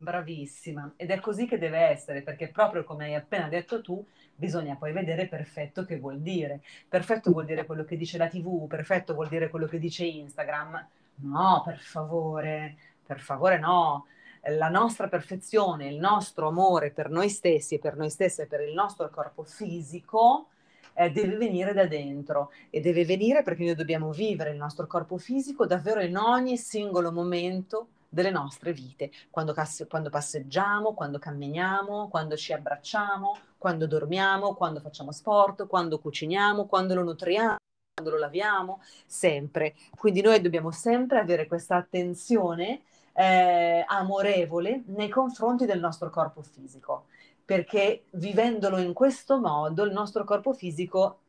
Bravissima, 0.00 0.92
ed 0.94 1.10
è 1.10 1.18
così 1.18 1.48
che 1.48 1.58
deve 1.58 1.78
essere, 1.78 2.22
perché 2.22 2.48
proprio 2.48 2.84
come 2.84 3.06
hai 3.06 3.14
appena 3.16 3.48
detto 3.48 3.82
tu, 3.82 4.04
bisogna 4.32 4.76
poi 4.76 4.92
vedere 4.92 5.26
perfetto 5.26 5.84
che 5.84 5.98
vuol 5.98 6.20
dire. 6.20 6.62
Perfetto 6.88 7.32
vuol 7.32 7.46
dire 7.46 7.66
quello 7.66 7.84
che 7.84 7.96
dice 7.96 8.16
la 8.16 8.28
TV, 8.28 8.68
perfetto 8.68 9.14
vuol 9.14 9.26
dire 9.26 9.50
quello 9.50 9.66
che 9.66 9.80
dice 9.80 10.04
Instagram. 10.04 10.86
No, 11.16 11.62
per 11.64 11.80
favore, 11.80 12.76
per 13.04 13.18
favore 13.18 13.58
no. 13.58 14.06
La 14.50 14.68
nostra 14.68 15.08
perfezione, 15.08 15.88
il 15.88 15.98
nostro 15.98 16.46
amore 16.46 16.92
per 16.92 17.10
noi 17.10 17.28
stessi 17.28 17.74
e 17.74 17.78
per 17.80 17.96
noi 17.96 18.08
stesse 18.08 18.42
e 18.42 18.46
per 18.46 18.60
il 18.60 18.74
nostro 18.74 19.10
corpo 19.10 19.42
fisico 19.42 20.46
eh, 20.92 21.10
deve 21.10 21.36
venire 21.36 21.72
da 21.72 21.86
dentro 21.86 22.52
e 22.70 22.80
deve 22.80 23.04
venire 23.04 23.42
perché 23.42 23.64
noi 23.64 23.74
dobbiamo 23.74 24.12
vivere 24.12 24.50
il 24.50 24.56
nostro 24.56 24.86
corpo 24.86 25.18
fisico 25.18 25.66
davvero 25.66 26.00
in 26.00 26.16
ogni 26.16 26.56
singolo 26.56 27.10
momento 27.10 27.88
delle 28.08 28.30
nostre 28.30 28.72
vite, 28.72 29.10
quando, 29.30 29.52
cass- 29.52 29.86
quando 29.88 30.10
passeggiamo, 30.10 30.94
quando 30.94 31.18
camminiamo, 31.18 32.08
quando 32.08 32.36
ci 32.36 32.52
abbracciamo, 32.52 33.36
quando 33.58 33.86
dormiamo, 33.86 34.54
quando 34.54 34.80
facciamo 34.80 35.12
sport, 35.12 35.66
quando 35.66 35.98
cuciniamo, 35.98 36.66
quando 36.66 36.94
lo 36.94 37.02
nutriamo 37.02 37.56
quando 37.98 38.14
lo 38.14 38.18
laviamo, 38.18 38.80
sempre. 39.06 39.74
Quindi 39.96 40.20
noi 40.20 40.40
dobbiamo 40.40 40.70
sempre 40.70 41.18
avere 41.18 41.48
questa 41.48 41.74
attenzione 41.74 42.82
eh, 43.12 43.84
amorevole 43.86 44.84
nei 44.86 45.08
confronti 45.08 45.66
del 45.66 45.80
nostro 45.80 46.08
corpo 46.08 46.40
fisico, 46.40 47.06
perché 47.44 48.04
vivendolo 48.12 48.78
in 48.78 48.92
questo 48.92 49.40
modo 49.40 49.82
il 49.82 49.92
nostro 49.92 50.22
corpo 50.22 50.52
fisico 50.52 51.22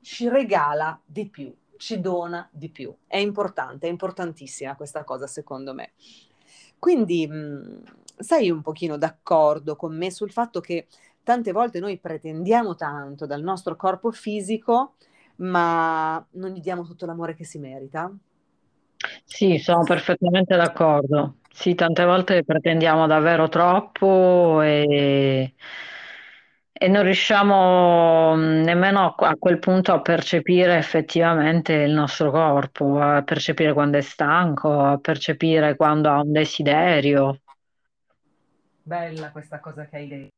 ci 0.00 0.28
regala 0.28 1.00
di 1.04 1.28
più 1.28 1.54
ci 1.80 1.98
dona 1.98 2.46
di 2.52 2.68
più. 2.68 2.94
È 3.06 3.16
importante, 3.16 3.86
è 3.86 3.90
importantissima 3.90 4.76
questa 4.76 5.02
cosa 5.02 5.26
secondo 5.26 5.72
me. 5.72 5.92
Quindi 6.78 7.26
mh, 7.26 7.34
mm, 7.34 7.76
sei 8.18 8.50
un 8.50 8.60
pochino 8.60 8.98
d'accordo 8.98 9.76
con 9.76 9.96
me 9.96 10.10
sul 10.10 10.30
fatto 10.30 10.60
che 10.60 10.88
tante 11.22 11.52
volte 11.52 11.80
noi 11.80 11.98
pretendiamo 11.98 12.74
tanto 12.74 13.24
dal 13.24 13.42
nostro 13.42 13.76
corpo 13.76 14.10
fisico, 14.10 14.96
ma 15.36 16.24
non 16.32 16.50
gli 16.50 16.60
diamo 16.60 16.84
tutto 16.84 17.06
l'amore 17.06 17.34
che 17.34 17.44
si 17.44 17.58
merita? 17.58 18.14
Sì, 19.24 19.56
sono 19.56 19.82
perfettamente 19.82 20.56
d'accordo. 20.56 21.36
Sì, 21.50 21.74
tante 21.74 22.04
volte 22.04 22.44
pretendiamo 22.44 23.06
davvero 23.06 23.48
troppo 23.48 24.60
e 24.60 25.54
e 26.82 26.88
non 26.88 27.02
riusciamo 27.02 28.34
mm, 28.34 28.62
nemmeno 28.62 29.14
a 29.14 29.36
quel 29.38 29.58
punto 29.58 29.92
a 29.92 30.00
percepire 30.00 30.78
effettivamente 30.78 31.74
il 31.74 31.92
nostro 31.92 32.30
corpo, 32.30 32.98
a 32.98 33.22
percepire 33.22 33.74
quando 33.74 33.98
è 33.98 34.00
stanco, 34.00 34.80
a 34.80 34.96
percepire 34.96 35.76
quando 35.76 36.08
ha 36.08 36.22
un 36.22 36.32
desiderio. 36.32 37.42
Bella 38.82 39.30
questa 39.30 39.60
cosa 39.60 39.86
che 39.88 39.96
hai 39.96 40.08
detto. 40.08 40.28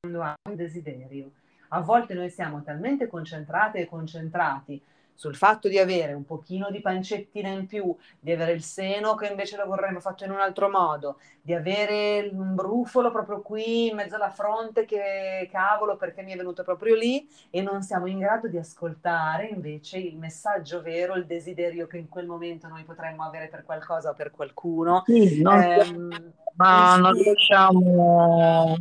Quando 0.00 0.22
ha 0.22 0.34
un 0.48 0.56
desiderio. 0.56 1.30
A 1.68 1.82
volte 1.82 2.14
noi 2.14 2.30
siamo 2.30 2.64
talmente 2.64 3.06
concentrate 3.06 3.78
e 3.78 3.86
concentrati 3.86 4.82
sul 5.18 5.34
fatto 5.34 5.66
di 5.66 5.78
avere 5.80 6.12
un 6.12 6.24
pochino 6.24 6.70
di 6.70 6.80
pancettina 6.80 7.48
in 7.48 7.66
più, 7.66 7.92
di 8.20 8.30
avere 8.30 8.52
il 8.52 8.62
seno 8.62 9.16
che 9.16 9.26
invece 9.26 9.56
lo 9.56 9.66
vorremmo 9.66 9.98
fatto 9.98 10.22
in 10.22 10.30
un 10.30 10.38
altro 10.38 10.70
modo, 10.70 11.18
di 11.42 11.52
avere 11.52 12.30
un 12.32 12.54
brufolo 12.54 13.10
proprio 13.10 13.42
qui 13.42 13.88
in 13.88 13.96
mezzo 13.96 14.14
alla 14.14 14.30
fronte 14.30 14.84
che 14.84 15.48
cavolo 15.50 15.96
perché 15.96 16.22
mi 16.22 16.34
è 16.34 16.36
venuto 16.36 16.62
proprio 16.62 16.94
lì 16.94 17.28
e 17.50 17.62
non 17.62 17.82
siamo 17.82 18.06
in 18.06 18.20
grado 18.20 18.46
di 18.46 18.58
ascoltare 18.58 19.48
invece 19.48 19.98
il 19.98 20.16
messaggio 20.16 20.82
vero, 20.82 21.16
il 21.16 21.26
desiderio 21.26 21.88
che 21.88 21.98
in 21.98 22.08
quel 22.08 22.26
momento 22.26 22.68
noi 22.68 22.84
potremmo 22.84 23.24
avere 23.24 23.48
per 23.48 23.64
qualcosa 23.64 24.10
o 24.10 24.14
per 24.14 24.30
qualcuno. 24.30 25.02
Sì, 25.04 25.42
non, 25.42 25.60
ehm, 25.60 26.32
ma 26.54 26.96
non 26.96 27.12
riusciamo 27.12 28.76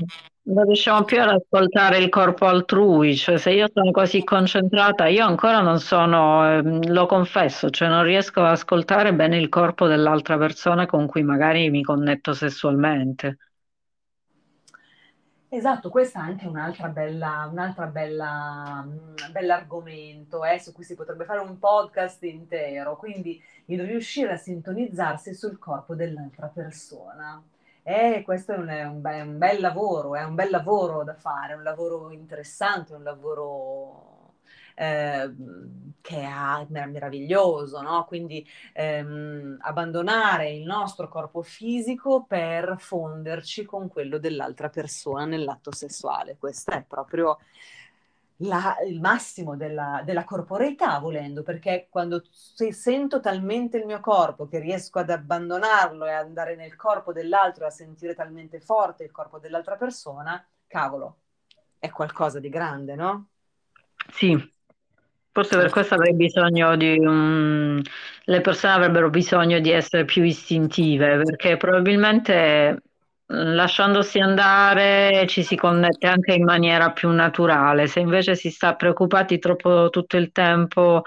non 0.47 0.65
riusciamo 0.65 1.03
più 1.03 1.21
ad 1.21 1.29
ascoltare 1.29 1.97
il 1.99 2.09
corpo 2.09 2.45
altrui, 2.45 3.15
cioè 3.15 3.37
se 3.37 3.51
io 3.51 3.67
sono 3.73 3.91
così 3.91 4.23
concentrata, 4.23 5.07
io 5.07 5.25
ancora 5.25 5.59
non 5.61 5.79
sono, 5.79 6.45
ehm, 6.57 6.91
lo 6.91 7.05
confesso, 7.05 7.69
cioè 7.69 7.87
non 7.89 8.03
riesco 8.03 8.39
ad 8.41 8.51
ascoltare 8.51 9.13
bene 9.13 9.37
il 9.37 9.49
corpo 9.49 9.87
dell'altra 9.87 10.37
persona 10.37 10.85
con 10.85 11.05
cui 11.07 11.23
magari 11.23 11.69
mi 11.69 11.83
connetto 11.83 12.33
sessualmente. 12.33 13.37
Esatto, 15.49 15.89
questa 15.89 16.19
è 16.19 16.23
anche 16.23 16.45
un'altra 16.45 16.89
bella, 16.89 17.47
un'altra 17.49 17.85
bella, 17.87 18.83
mm, 18.85 19.31
bell'argomento 19.31 20.43
eh, 20.43 20.59
su 20.59 20.73
cui 20.73 20.83
si 20.83 20.93
potrebbe 20.95 21.23
fare 21.25 21.39
un 21.39 21.57
podcast 21.57 22.21
intero, 22.23 22.97
quindi 22.97 23.41
il 23.67 23.81
riuscire 23.81 24.33
a 24.33 24.37
sintonizzarsi 24.37 25.33
sul 25.33 25.57
corpo 25.57 25.95
dell'altra 25.95 26.47
persona. 26.47 27.41
E 27.89 28.21
questo 28.25 28.51
è 28.51 28.57
un, 28.57 28.67
è 28.67 28.83
un, 28.83 28.99
be- 28.99 29.21
un 29.21 29.37
bel 29.37 29.61
lavoro, 29.61 30.15
è 30.15 30.23
un 30.23 30.35
bel 30.35 30.49
lavoro 30.49 31.05
da 31.05 31.13
fare, 31.13 31.53
un 31.53 31.63
lavoro 31.63 32.11
interessante, 32.11 32.93
un 32.93 33.01
lavoro 33.03 34.33
eh, 34.75 35.33
che 36.01 36.21
è 36.21 36.65
meraviglioso, 36.67 37.79
no? 37.81 38.03
Quindi 38.05 38.45
ehm, 38.73 39.59
abbandonare 39.61 40.51
il 40.51 40.63
nostro 40.65 41.07
corpo 41.07 41.41
fisico 41.41 42.25
per 42.27 42.75
fonderci 42.77 43.63
con 43.63 43.87
quello 43.87 44.17
dell'altra 44.17 44.67
persona 44.67 45.23
nell'atto 45.23 45.71
sessuale. 45.73 46.35
Questo 46.37 46.71
è 46.71 46.83
proprio 46.83 47.37
la, 48.41 48.75
il 48.87 48.99
massimo 48.99 49.55
della, 49.55 50.01
della, 50.05 50.23
corporeità, 50.23 50.99
volendo, 50.99 51.41
perché 51.41 51.87
quando 51.89 52.23
se 52.29 52.71
sento 52.71 53.19
talmente 53.19 53.77
il 53.77 53.85
mio 53.85 53.99
corpo 53.99 54.47
che 54.47 54.59
riesco 54.59 54.99
ad 54.99 55.09
abbandonarlo 55.09 56.05
e 56.05 56.11
andare 56.11 56.55
nel 56.55 56.75
corpo 56.75 57.13
dell'altro 57.13 57.63
e 57.63 57.67
a 57.67 57.71
sentire 57.71 58.13
talmente 58.13 58.59
forte 58.59 59.03
il 59.03 59.11
corpo 59.11 59.39
dell'altra 59.39 59.75
persona, 59.75 60.45
cavolo, 60.67 61.17
è 61.79 61.89
qualcosa 61.89 62.39
di 62.39 62.49
grande, 62.49 62.95
no? 62.95 63.27
Sì, 64.11 64.35
forse 65.31 65.57
per 65.57 65.71
questo 65.71 65.95
avrei 65.95 66.13
bisogno 66.13 66.75
di 66.75 66.97
un... 66.99 67.81
le 68.23 68.41
persone 68.41 68.73
avrebbero 68.73 69.09
bisogno 69.09 69.59
di 69.59 69.71
essere 69.71 70.05
più 70.05 70.23
istintive, 70.23 71.21
perché 71.23 71.57
probabilmente 71.57 72.81
lasciandosi 73.29 74.19
andare 74.19 75.25
ci 75.27 75.43
si 75.43 75.55
connette 75.55 76.07
anche 76.07 76.33
in 76.33 76.43
maniera 76.43 76.91
più 76.91 77.09
naturale. 77.09 77.87
Se 77.87 77.99
invece 77.99 78.35
si 78.35 78.49
sta 78.49 78.75
preoccupati 78.75 79.39
troppo 79.39 79.89
tutto 79.89 80.17
il 80.17 80.31
tempo, 80.31 81.01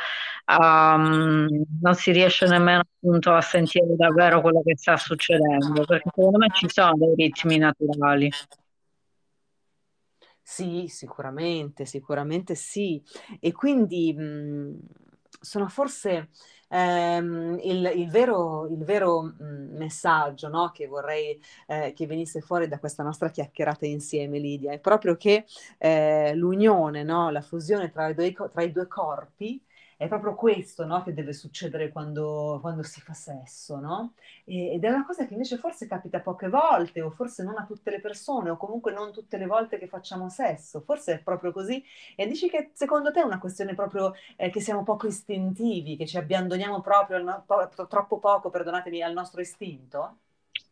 um, 0.59 1.47
non 1.81 1.95
si 1.95 2.13
riesce 2.13 2.47
nemmeno 2.47 2.81
appunto 2.81 3.33
a 3.33 3.41
sentire 3.41 3.97
davvero 3.97 4.41
quello 4.41 4.63
che 4.63 4.77
sta 4.77 4.97
succedendo, 4.97 5.85
perché 5.85 6.11
secondo 6.15 6.39
me 6.39 6.49
ci 6.53 6.69
sono 6.69 6.93
dei 6.97 7.15
ritmi 7.15 7.59
naturali. 7.59 8.31
Sì, 10.43 10.87
sicuramente, 10.89 11.85
sicuramente 11.87 12.55
sì. 12.55 13.01
E 13.39 13.53
quindi 13.53 14.13
mh, 14.13 14.79
sono 15.41 15.69
forse 15.69 16.31
ehm, 16.69 17.59
il, 17.63 17.93
il, 17.97 18.11
vero, 18.11 18.67
il 18.69 18.85
vero 18.85 19.35
messaggio 19.39 20.49
no, 20.49 20.71
che 20.73 20.87
vorrei 20.87 21.41
eh, 21.67 21.93
che 21.95 22.07
venisse 22.07 22.41
fuori 22.41 22.69
da 22.69 22.79
questa 22.79 23.03
nostra 23.03 23.31
chiacchierata 23.31 23.87
insieme, 23.87 24.39
Lidia, 24.39 24.73
è 24.73 24.79
proprio 24.79 25.17
che 25.17 25.45
eh, 25.79 26.35
l'unione, 26.35 27.03
no, 27.03 27.31
la 27.31 27.43
fusione 27.43 27.91
tra 27.91 28.09
i 28.09 28.15
due, 28.15 28.33
tra 28.33 28.63
i 28.63 28.73
due 28.73 28.87
corpi 28.87 29.63
è 30.01 30.09
proprio 30.09 30.35
questo 30.35 30.87
no, 30.87 31.03
che 31.03 31.13
deve 31.13 31.35
succedere 31.35 31.91
quando, 31.93 32.59
quando 32.63 32.83
si 32.83 33.03
fa 33.03 33.13
sesso, 33.13 33.79
no? 33.79 34.15
Ed 34.47 34.83
è 34.83 34.89
una 34.89 35.05
cosa 35.05 35.27
che 35.27 35.35
invece 35.35 35.59
forse 35.59 35.87
capita 35.87 36.21
poche 36.21 36.49
volte, 36.49 37.03
o 37.03 37.11
forse 37.11 37.43
non 37.43 37.59
a 37.59 37.67
tutte 37.67 37.91
le 37.91 38.01
persone, 38.01 38.49
o 38.49 38.57
comunque 38.57 38.93
non 38.93 39.13
tutte 39.13 39.37
le 39.37 39.45
volte 39.45 39.77
che 39.79 39.87
facciamo 39.89 40.31
sesso, 40.31 40.81
forse 40.81 41.13
è 41.15 41.19
proprio 41.23 41.53
così. 41.53 41.85
E 42.17 42.27
dici 42.27 42.49
che 42.49 42.71
secondo 42.73 43.13
te 43.13 43.21
è 43.21 43.25
una 43.25 43.39
questione 43.39 43.75
proprio 43.75 44.15
eh, 44.37 44.49
che 44.49 44.61
siamo 44.63 44.85
poco 44.85 45.07
istintivi, 45.07 45.97
che 45.97 46.07
ci 46.07 46.17
abbandoniamo 46.17 46.81
proprio, 46.81 47.23
no, 47.23 47.45
po- 47.47 47.69
troppo 47.87 48.19
poco, 48.19 48.49
perdonatemi, 48.49 49.03
al 49.03 49.13
nostro 49.13 49.43
istinto? 49.43 50.17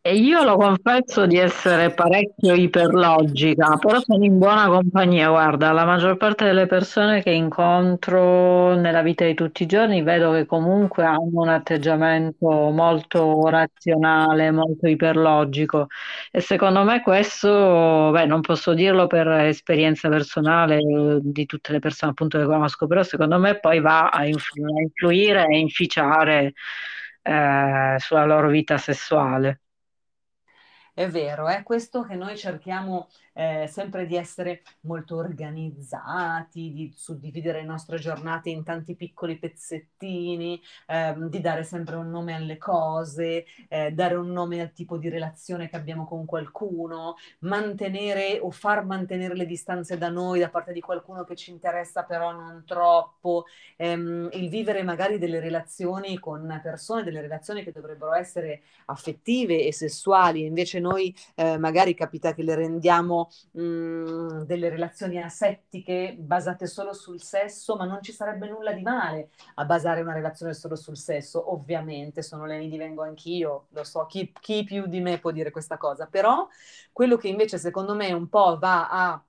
E 0.01 0.15
io 0.15 0.43
lo 0.43 0.55
confesso 0.55 1.25
di 1.27 1.37
essere 1.37 1.93
parecchio 1.93 2.53
iperlogica, 2.55 3.77
però 3.77 3.99
sono 3.99 4.23
in 4.23 4.37
buona 4.37 4.67
compagnia. 4.67 5.29
Guarda, 5.29 5.71
la 5.73 5.83
maggior 5.85 6.15
parte 6.17 6.45
delle 6.45 6.67
persone 6.67 7.21
che 7.21 7.31
incontro 7.31 8.75
nella 8.75 9.01
vita 9.01 9.25
di 9.25 9.33
tutti 9.33 9.63
i 9.63 9.65
giorni 9.65 10.01
vedo 10.01 10.31
che 10.31 10.45
comunque 10.45 11.03
hanno 11.03 11.41
un 11.41 11.49
atteggiamento 11.49 12.47
molto 12.47 13.47
razionale, 13.49 14.51
molto 14.51 14.87
iperlogico. 14.87 15.87
E 16.31 16.39
secondo 16.39 16.83
me 16.83 17.01
questo, 17.01 18.09
beh, 18.11 18.25
non 18.25 18.39
posso 18.41 18.73
dirlo 18.73 19.05
per 19.05 19.27
esperienza 19.27 20.07
personale 20.09 20.77
di 21.21 21.45
tutte 21.45 21.71
le 21.73 21.79
persone 21.79 22.11
appunto 22.11 22.37
che 22.39 22.45
conosco, 22.45 22.87
però 22.87 23.03
secondo 23.03 23.37
me 23.37 23.59
poi 23.59 23.81
va 23.81 24.09
a, 24.09 24.25
influ- 24.25 24.65
a 24.65 24.81
influire 24.81 25.45
e 25.47 25.59
inficiare 25.59 26.53
eh, 27.21 27.95
sulla 27.99 28.25
loro 28.25 28.47
vita 28.49 28.77
sessuale. 28.77 29.59
È 30.99 31.07
vero, 31.07 31.47
è 31.47 31.63
questo 31.63 32.03
che 32.03 32.15
noi 32.15 32.35
cerchiamo 32.37 33.07
eh, 33.39 33.67
sempre 33.67 34.05
di 34.05 34.17
essere 34.17 34.63
molto 34.81 35.15
organizzati, 35.15 36.73
di 36.73 36.91
suddividere 36.93 37.61
le 37.61 37.65
nostre 37.65 37.97
giornate 37.97 38.49
in 38.49 38.65
tanti 38.65 38.95
piccoli 38.95 39.37
pezzettini, 39.39 40.61
ehm, 40.87 41.29
di 41.29 41.39
dare 41.39 41.63
sempre 41.63 41.95
un 41.95 42.09
nome 42.09 42.35
alle 42.35 42.57
cose, 42.57 43.45
eh, 43.69 43.91
dare 43.91 44.15
un 44.15 44.29
nome 44.33 44.59
al 44.59 44.73
tipo 44.73 44.97
di 44.97 45.07
relazione 45.07 45.69
che 45.69 45.77
abbiamo 45.77 46.05
con 46.05 46.25
qualcuno, 46.25 47.15
mantenere 47.39 48.39
o 48.41 48.51
far 48.51 48.83
mantenere 48.83 49.35
le 49.35 49.45
distanze 49.45 49.97
da 49.97 50.09
noi 50.09 50.39
da 50.41 50.49
parte 50.49 50.73
di 50.73 50.81
qualcuno 50.81 51.23
che 51.23 51.37
ci 51.37 51.51
interessa 51.51 52.03
però 52.03 52.33
non 52.33 52.63
troppo, 52.65 53.45
ehm, 53.77 54.29
il 54.33 54.49
vivere 54.49 54.83
magari 54.83 55.17
delle 55.17 55.39
relazioni 55.39 56.19
con 56.19 56.59
persone, 56.61 57.03
delle 57.03 57.21
relazioni 57.21 57.63
che 57.63 57.71
dovrebbero 57.71 58.13
essere 58.13 58.63
affettive 58.87 59.63
e 59.63 59.71
sessuali, 59.71 60.43
invece 60.43 60.81
noi 60.81 61.15
eh, 61.35 61.57
magari 61.57 61.93
capita 61.93 62.33
che 62.33 62.43
le 62.43 62.55
rendiamo 62.55 63.28
mh, 63.51 64.43
delle 64.43 64.69
relazioni 64.69 65.21
asettiche 65.21 66.15
basate 66.17 66.67
solo 66.67 66.93
sul 66.93 67.21
sesso, 67.21 67.75
ma 67.75 67.85
non 67.85 68.01
ci 68.01 68.11
sarebbe 68.11 68.47
nulla 68.47 68.73
di 68.73 68.81
male 68.81 69.29
a 69.55 69.65
basare 69.65 70.01
una 70.01 70.13
relazione 70.13 70.53
solo 70.53 70.75
sul 70.75 70.97
sesso. 70.97 71.51
Ovviamente, 71.53 72.21
sono 72.21 72.45
mi 72.45 72.69
divengo 72.69 73.03
anch'io, 73.03 73.67
lo 73.69 73.83
so, 73.83 74.05
chi, 74.05 74.31
chi 74.39 74.63
più 74.63 74.87
di 74.87 74.99
me 75.01 75.19
può 75.19 75.31
dire 75.31 75.51
questa 75.51 75.77
cosa, 75.77 76.07
però 76.07 76.47
quello 76.91 77.17
che 77.17 77.27
invece 77.27 77.57
secondo 77.57 77.95
me 77.95 78.11
un 78.11 78.27
po' 78.29 78.57
va 78.59 78.89
a 78.89 79.23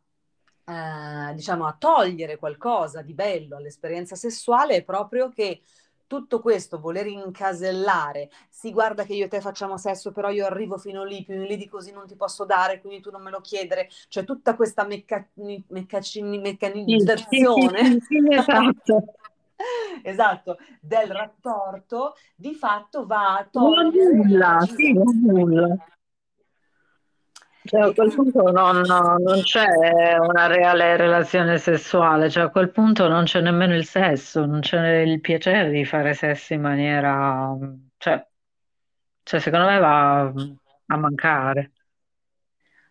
eh, 0.65 1.35
diciamo 1.35 1.67
a 1.67 1.75
togliere 1.79 2.37
qualcosa 2.37 3.03
di 3.03 3.15
bello 3.15 3.57
all'esperienza 3.57 4.15
sessuale 4.15 4.77
è 4.77 4.85
proprio 4.85 5.29
che 5.29 5.63
tutto 6.11 6.41
questo, 6.41 6.81
voler 6.81 7.07
incasellare, 7.07 8.31
si 8.49 8.73
guarda 8.73 9.05
che 9.05 9.15
io 9.15 9.27
e 9.27 9.29
te 9.29 9.41
facciamo 9.41 9.77
sesso, 9.77 10.11
però 10.11 10.29
io 10.31 10.45
arrivo 10.45 10.77
fino 10.77 11.05
lì, 11.05 11.23
più 11.23 11.37
in 11.37 11.45
lì 11.45 11.57
di 11.57 11.69
così 11.69 11.93
non 11.93 12.05
ti 12.09 12.17
posso 12.17 12.45
dare, 12.45 12.81
quindi 12.81 13.01
tu 13.01 13.13
non 13.13 13.23
me 13.23 13.31
lo 13.31 13.41
chiedere, 13.41 13.89
cioè 14.09 14.25
tutta 14.25 14.57
questa 14.57 14.85
mecca- 14.85 15.25
meccaci- 15.69 16.21
meccanizzazione. 16.21 17.85
Sì, 17.85 17.91
sì, 17.93 18.01
sì, 18.01 18.35
esatto. 18.35 19.05
esatto, 20.03 20.59
del 20.81 21.13
rapporto, 21.13 22.17
di 22.35 22.55
fatto 22.55 23.07
va 23.07 23.37
a 23.37 23.49
togliere... 23.49 24.13
Nulla, 24.13 24.67
sì, 24.69 24.93
nulla. 24.93 25.77
Cioè, 27.63 27.81
a 27.83 27.93
quel 27.93 28.15
punto 28.15 28.51
non, 28.51 28.81
non 28.81 29.43
c'è 29.43 30.17
una 30.19 30.47
reale 30.47 30.97
relazione 30.97 31.59
sessuale, 31.59 32.31
cioè 32.31 32.45
a 32.45 32.49
quel 32.49 32.71
punto 32.71 33.07
non 33.07 33.25
c'è 33.25 33.43
nemmeno 33.43 33.75
il 33.75 33.85
sesso, 33.85 34.47
non 34.47 34.61
c'è 34.61 35.01
il 35.01 35.21
piacere 35.21 35.71
di 35.71 35.85
fare 35.85 36.15
sesso 36.15 36.55
in 36.55 36.63
maniera... 36.63 37.55
cioè, 37.99 38.27
cioè 39.23 39.41
secondo 39.41 39.67
me 39.67 39.79
va 39.79 40.21
a 40.87 40.97
mancare. 40.97 41.73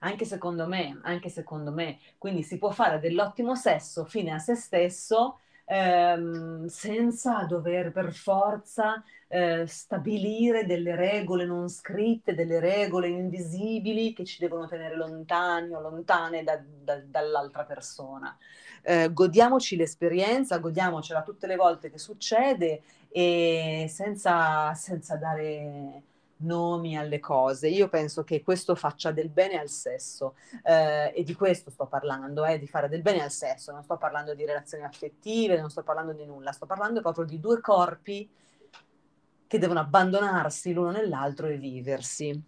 Anche 0.02 0.24
secondo 0.24 0.68
me, 0.68 1.00
anche 1.04 1.30
secondo 1.30 1.72
me. 1.72 1.98
Quindi 2.18 2.44
si 2.44 2.58
può 2.58 2.70
fare 2.70 3.00
dell'ottimo 3.00 3.56
sesso 3.56 4.06
fine 4.06 4.32
a 4.32 4.38
se 4.38 4.56
stesso 4.56 5.40
ehm, 5.70 6.66
senza 6.66 7.44
dover 7.44 7.92
per 7.92 8.12
forza 8.12 9.04
eh, 9.28 9.68
stabilire 9.68 10.66
delle 10.66 10.96
regole 10.96 11.46
non 11.46 11.70
scritte, 11.70 12.34
delle 12.34 12.60
regole 12.60 13.08
invisibili 13.08 14.14
che 14.14 14.26
ci 14.26 14.40
devono 14.40 14.68
tenere 14.68 14.96
lontani 14.96 15.74
o 15.76 15.80
lontane 15.80 16.44
da, 16.44 16.60
da, 16.60 17.00
dall'altra 17.06 17.66
persona. 17.66 18.36
Eh, 18.82 19.14
godiamoci 19.14 19.76
l'esperienza, 19.76 20.58
godiamocela 20.58 21.22
tutte 21.22 21.46
le 21.46 21.56
volte 21.56 21.92
che 21.92 22.00
succede 22.00 22.82
e 23.10 23.86
senza, 23.90 24.74
senza 24.74 25.18
dare 25.18 26.02
nomi 26.40 26.98
alle 26.98 27.20
cose. 27.20 27.68
Io 27.68 27.90
penso 27.90 28.24
che 28.24 28.44
questo 28.44 28.76
faccia 28.76 29.12
del 29.12 29.30
bene 29.30 29.60
al 29.60 29.70
sesso 29.70 30.36
eh, 30.64 31.12
e 31.16 31.24
di 31.24 31.34
questo 31.34 31.70
sto 31.70 31.88
parlando, 31.88 32.46
eh, 32.46 32.60
di 32.60 32.68
fare 32.68 32.90
del 32.90 33.02
bene 33.02 33.24
al 33.24 33.32
sesso, 33.32 33.72
non 33.72 33.84
sto 33.84 33.98
parlando 33.98 34.34
di 34.34 34.46
relazioni 34.46 34.84
affettive, 34.84 35.60
non 35.60 35.70
sto 35.70 35.84
parlando 35.84 36.14
di 36.14 36.26
nulla, 36.26 36.52
sto 36.52 36.66
parlando 36.66 37.02
proprio 37.02 37.26
di 37.26 37.40
due 37.40 37.60
corpi 37.62 38.30
che 39.48 39.58
devono 39.58 39.80
abbandonarsi 39.80 40.74
l'uno 40.74 40.92
nell'altro 40.92 41.48
e 41.48 41.58
viversi. 41.58 42.44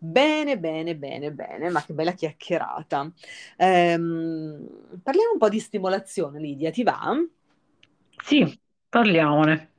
Bene, 0.00 0.58
bene, 0.58 0.96
bene, 0.96 1.32
bene, 1.32 1.70
ma 1.70 1.82
che 1.82 1.92
bella 1.92 2.12
chiacchierata. 2.12 3.12
Ehm, 3.56 5.00
parliamo 5.02 5.32
un 5.32 5.38
po' 5.38 5.48
di 5.48 5.58
stimolazione, 5.58 6.38
Lidia, 6.38 6.70
ti 6.70 6.82
va? 6.84 7.16
Sì, 8.24 8.60
parliamone. 8.88 9.77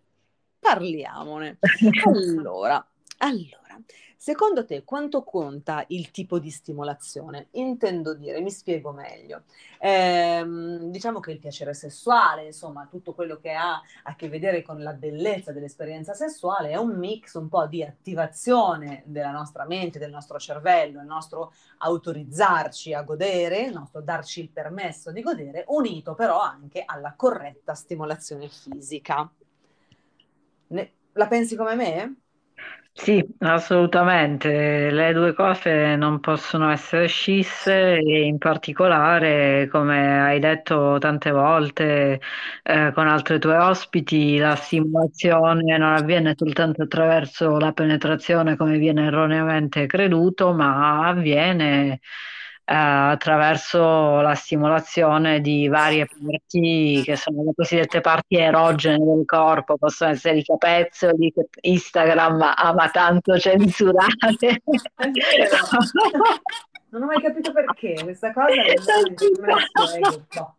Parliamone. 0.60 1.58
Allora, 2.06 2.86
allora, 3.20 3.82
secondo 4.16 4.66
te 4.66 4.84
quanto 4.84 5.24
conta 5.24 5.84
il 5.88 6.12
tipo 6.12 6.40
di 6.40 6.52
stimolazione? 6.52 7.48
Intendo 7.52 8.14
dire, 8.14 8.40
mi 8.42 8.52
spiego 8.52 8.92
meglio. 8.92 9.44
Ehm, 9.80 10.92
diciamo 10.92 11.20
che 11.20 11.32
il 11.32 11.40
piacere 11.40 11.74
sessuale, 11.74 12.46
insomma, 12.46 12.88
tutto 12.90 13.14
quello 13.14 13.38
che 13.40 13.52
ha 13.54 13.82
a 14.04 14.16
che 14.16 14.30
vedere 14.30 14.62
con 14.62 14.82
la 14.84 14.94
bellezza 14.94 15.52
dell'esperienza 15.52 16.14
sessuale 16.14 16.70
è 16.70 16.78
un 16.78 16.98
mix 16.98 17.34
un 17.36 17.50
po' 17.50 17.66
di 17.66 17.84
attivazione 17.84 19.04
della 19.06 19.32
nostra 19.32 19.66
mente, 19.66 20.00
del 20.00 20.12
nostro 20.12 20.38
cervello, 20.38 21.00
il 21.00 21.08
nostro 21.08 21.54
autorizzarci 21.80 22.94
a 22.94 23.02
godere, 23.04 23.64
il 23.64 23.74
nostro 23.74 24.02
darci 24.02 24.42
il 24.42 24.50
permesso 24.50 25.12
di 25.12 25.22
godere, 25.22 25.66
unito 25.68 26.14
però 26.14 26.40
anche 26.40 26.84
alla 26.86 27.14
corretta 27.16 27.74
stimolazione 27.74 28.50
fisica. 28.50 29.30
Ne- 30.70 30.94
la 31.14 31.28
pensi 31.28 31.56
come 31.56 31.76
me? 31.76 32.16
Sì, 32.92 33.24
assolutamente. 33.40 34.90
Le 34.92 35.14
due 35.14 35.34
cose 35.34 35.96
non 35.96 36.20
possono 36.20 36.70
essere 36.70 37.08
scisse 37.08 37.96
e 37.98 38.26
in 38.26 38.38
particolare, 38.38 39.68
come 39.72 40.22
hai 40.22 40.40
detto 40.40 40.98
tante 41.00 41.32
volte, 41.32 42.20
eh, 42.64 42.92
con 42.94 43.08
altre 43.08 43.40
tue 43.40 43.56
ospiti, 43.58 44.38
la 44.38 44.56
stimolazione 44.56 45.78
non 45.78 45.94
avviene 45.94 46.34
soltanto 46.36 46.84
attraverso 46.84 47.58
la 47.58 47.72
penetrazione 47.72 48.58
come 48.58 48.78
viene 48.78 49.06
erroneamente 49.06 49.86
creduto, 49.86 50.52
ma 50.54 51.08
avviene 51.08 52.02
attraverso 52.72 54.22
la 54.22 54.36
stimolazione 54.36 55.42
di 55.42 55.68
varie 55.68 56.06
parti 56.06 57.02
che 57.04 57.16
sono 57.16 57.44
le 57.44 57.54
cosiddette 57.56 58.00
parti 58.00 58.36
erogene 58.38 59.04
del 59.04 59.26
corpo, 59.26 59.78
possono 59.78 60.12
essere 60.12 60.38
i 60.38 60.44
capezzoli 60.44 61.34
che 61.34 61.48
Instagram 61.62 62.54
ama 62.56 62.90
tanto 62.90 63.40
censurare. 63.40 64.14
non 66.92 67.02
ho 67.02 67.06
mai 67.06 67.22
capito 67.22 67.52
perché 67.52 67.96
questa 68.04 68.32
cosa 68.34 68.52
spiego. 68.78 70.56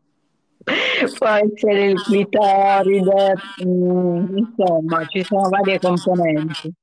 Può 1.16 1.26
essere 1.28 1.86
il 1.86 2.02
clitoride, 2.02 3.34
mm, 3.64 4.36
insomma, 4.36 5.06
ci 5.06 5.22
sono 5.22 5.48
varie 5.48 5.78
componenti. 5.78 6.74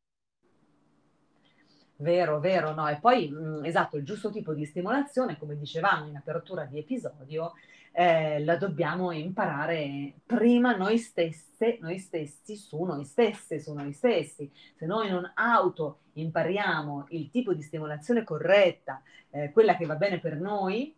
Vero, 1.99 2.39
vero, 2.39 2.73
no. 2.73 2.87
E 2.87 2.97
poi, 2.99 3.29
mh, 3.29 3.65
esatto, 3.65 3.97
il 3.97 4.03
giusto 4.05 4.29
tipo 4.29 4.53
di 4.53 4.65
stimolazione, 4.65 5.37
come 5.37 5.57
dicevamo 5.57 6.07
in 6.07 6.15
apertura 6.15 6.65
di 6.65 6.77
episodio, 6.77 7.53
eh, 7.91 8.43
la 8.43 8.55
dobbiamo 8.57 9.11
imparare 9.11 10.13
prima 10.23 10.75
noi 10.75 10.99
stesse, 10.99 11.79
noi 11.81 11.97
stessi, 11.97 12.55
su 12.55 12.83
noi 12.83 13.03
stesse, 13.03 13.59
su 13.59 13.73
noi 13.73 13.93
stessi. 13.93 14.51
Se 14.75 14.85
noi 14.85 15.09
non 15.09 15.31
auto 15.33 16.01
impariamo 16.13 17.07
il 17.09 17.31
tipo 17.31 17.55
di 17.55 17.63
stimolazione 17.63 18.23
corretta, 18.23 19.01
eh, 19.31 19.51
quella 19.51 19.75
che 19.75 19.87
va 19.87 19.95
bene 19.95 20.19
per 20.19 20.39
noi, 20.39 20.95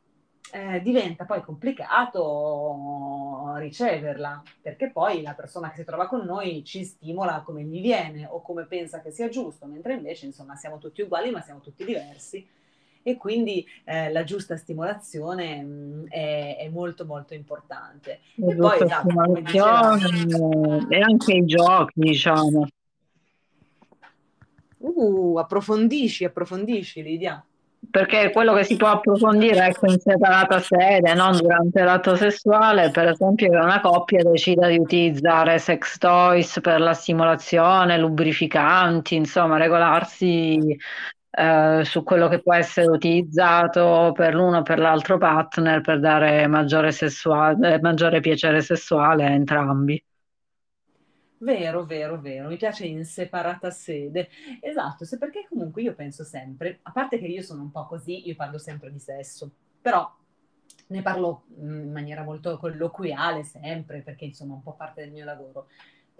eh, 0.51 0.81
diventa 0.81 1.25
poi 1.25 1.41
complicato 1.41 3.53
riceverla, 3.57 4.41
perché 4.61 4.91
poi 4.91 5.21
la 5.21 5.33
persona 5.33 5.69
che 5.69 5.77
si 5.77 5.83
trova 5.83 6.07
con 6.07 6.25
noi 6.25 6.63
ci 6.63 6.83
stimola 6.83 7.41
come 7.41 7.63
gli 7.63 7.81
viene 7.81 8.27
o 8.29 8.41
come 8.41 8.65
pensa 8.65 9.01
che 9.01 9.11
sia 9.11 9.29
giusto, 9.29 9.65
mentre 9.65 9.93
invece 9.93 10.25
insomma 10.25 10.55
siamo 10.55 10.77
tutti 10.77 11.01
uguali 11.01 11.31
ma 11.31 11.41
siamo 11.41 11.59
tutti 11.59 11.85
diversi 11.85 12.45
e 13.01 13.17
quindi 13.17 13.65
eh, 13.85 14.11
la 14.11 14.23
giusta 14.23 14.57
stimolazione 14.57 15.61
mh, 15.61 16.07
è, 16.09 16.57
è, 16.59 16.69
molto 16.69 17.05
molto 17.05 17.33
importante. 17.33 18.19
La 18.35 18.51
e 18.51 18.55
poi 18.55 18.83
esatto, 18.83 19.41
diceva... 19.41 19.97
e 20.89 20.99
anche 20.99 21.33
i 21.33 21.45
giochi, 21.45 21.99
diciamo. 21.99 22.67
Uh, 24.77 25.37
approfondisci, 25.37 26.23
approfondisci 26.23 27.03
Lidia 27.03 27.43
perché 27.89 28.31
quello 28.31 28.53
che 28.53 28.63
si 28.63 28.75
può 28.75 28.87
approfondire 28.89 29.67
ecco, 29.67 29.87
in 29.87 29.99
separata 29.99 30.59
sede, 30.59 31.13
non 31.13 31.37
durante 31.37 31.81
l'atto 31.81 32.15
sessuale, 32.15 32.91
per 32.91 33.07
esempio 33.07 33.49
che 33.49 33.57
una 33.57 33.81
coppia 33.81 34.23
decida 34.23 34.67
di 34.67 34.77
utilizzare 34.77 35.57
sex 35.59 35.97
toys 35.97 36.59
per 36.61 36.79
la 36.79 36.93
stimolazione, 36.93 37.97
lubrificanti, 37.97 39.15
insomma, 39.15 39.57
regolarsi 39.57 40.77
eh, 41.31 41.81
su 41.83 42.03
quello 42.03 42.27
che 42.27 42.41
può 42.41 42.53
essere 42.53 42.87
utilizzato 42.87 44.11
per 44.15 44.33
l'uno 44.33 44.57
o 44.59 44.63
per 44.63 44.79
l'altro 44.79 45.17
partner 45.17 45.81
per 45.81 45.99
dare 45.99 46.47
maggiore, 46.47 46.91
sessuale, 46.91 47.79
maggiore 47.81 48.19
piacere 48.19 48.61
sessuale 48.61 49.25
a 49.25 49.29
entrambi. 49.29 50.03
Vero, 51.41 51.85
vero, 51.85 52.19
vero, 52.19 52.49
mi 52.49 52.57
piace 52.57 52.85
in 52.85 53.05
separata 53.05 53.71
sede. 53.71 54.29
Esatto, 54.61 55.05
se 55.05 55.17
perché 55.17 55.45
comunque 55.47 55.81
io 55.81 55.93
penso 55.95 56.23
sempre, 56.25 56.79
a 56.83 56.91
parte 56.91 57.17
che 57.17 57.27
io 57.27 57.41
sono 57.41 57.61
un 57.61 57.71
po' 57.71 57.85
così, 57.87 58.27
io 58.27 58.35
parlo 58.35 58.57
sempre 58.57 58.91
di 58.91 58.99
sesso, 58.99 59.49
però 59.81 60.13
ne 60.87 61.01
parlo 61.01 61.45
in 61.57 61.91
maniera 61.93 62.23
molto 62.23 62.57
colloquiale 62.57 63.43
sempre, 63.43 64.01
perché 64.01 64.25
insomma 64.25 64.53
è 64.53 64.55
un 64.57 64.63
po' 64.63 64.73
parte 64.73 65.01
del 65.01 65.11
mio 65.11 65.23
lavoro. 65.23 65.67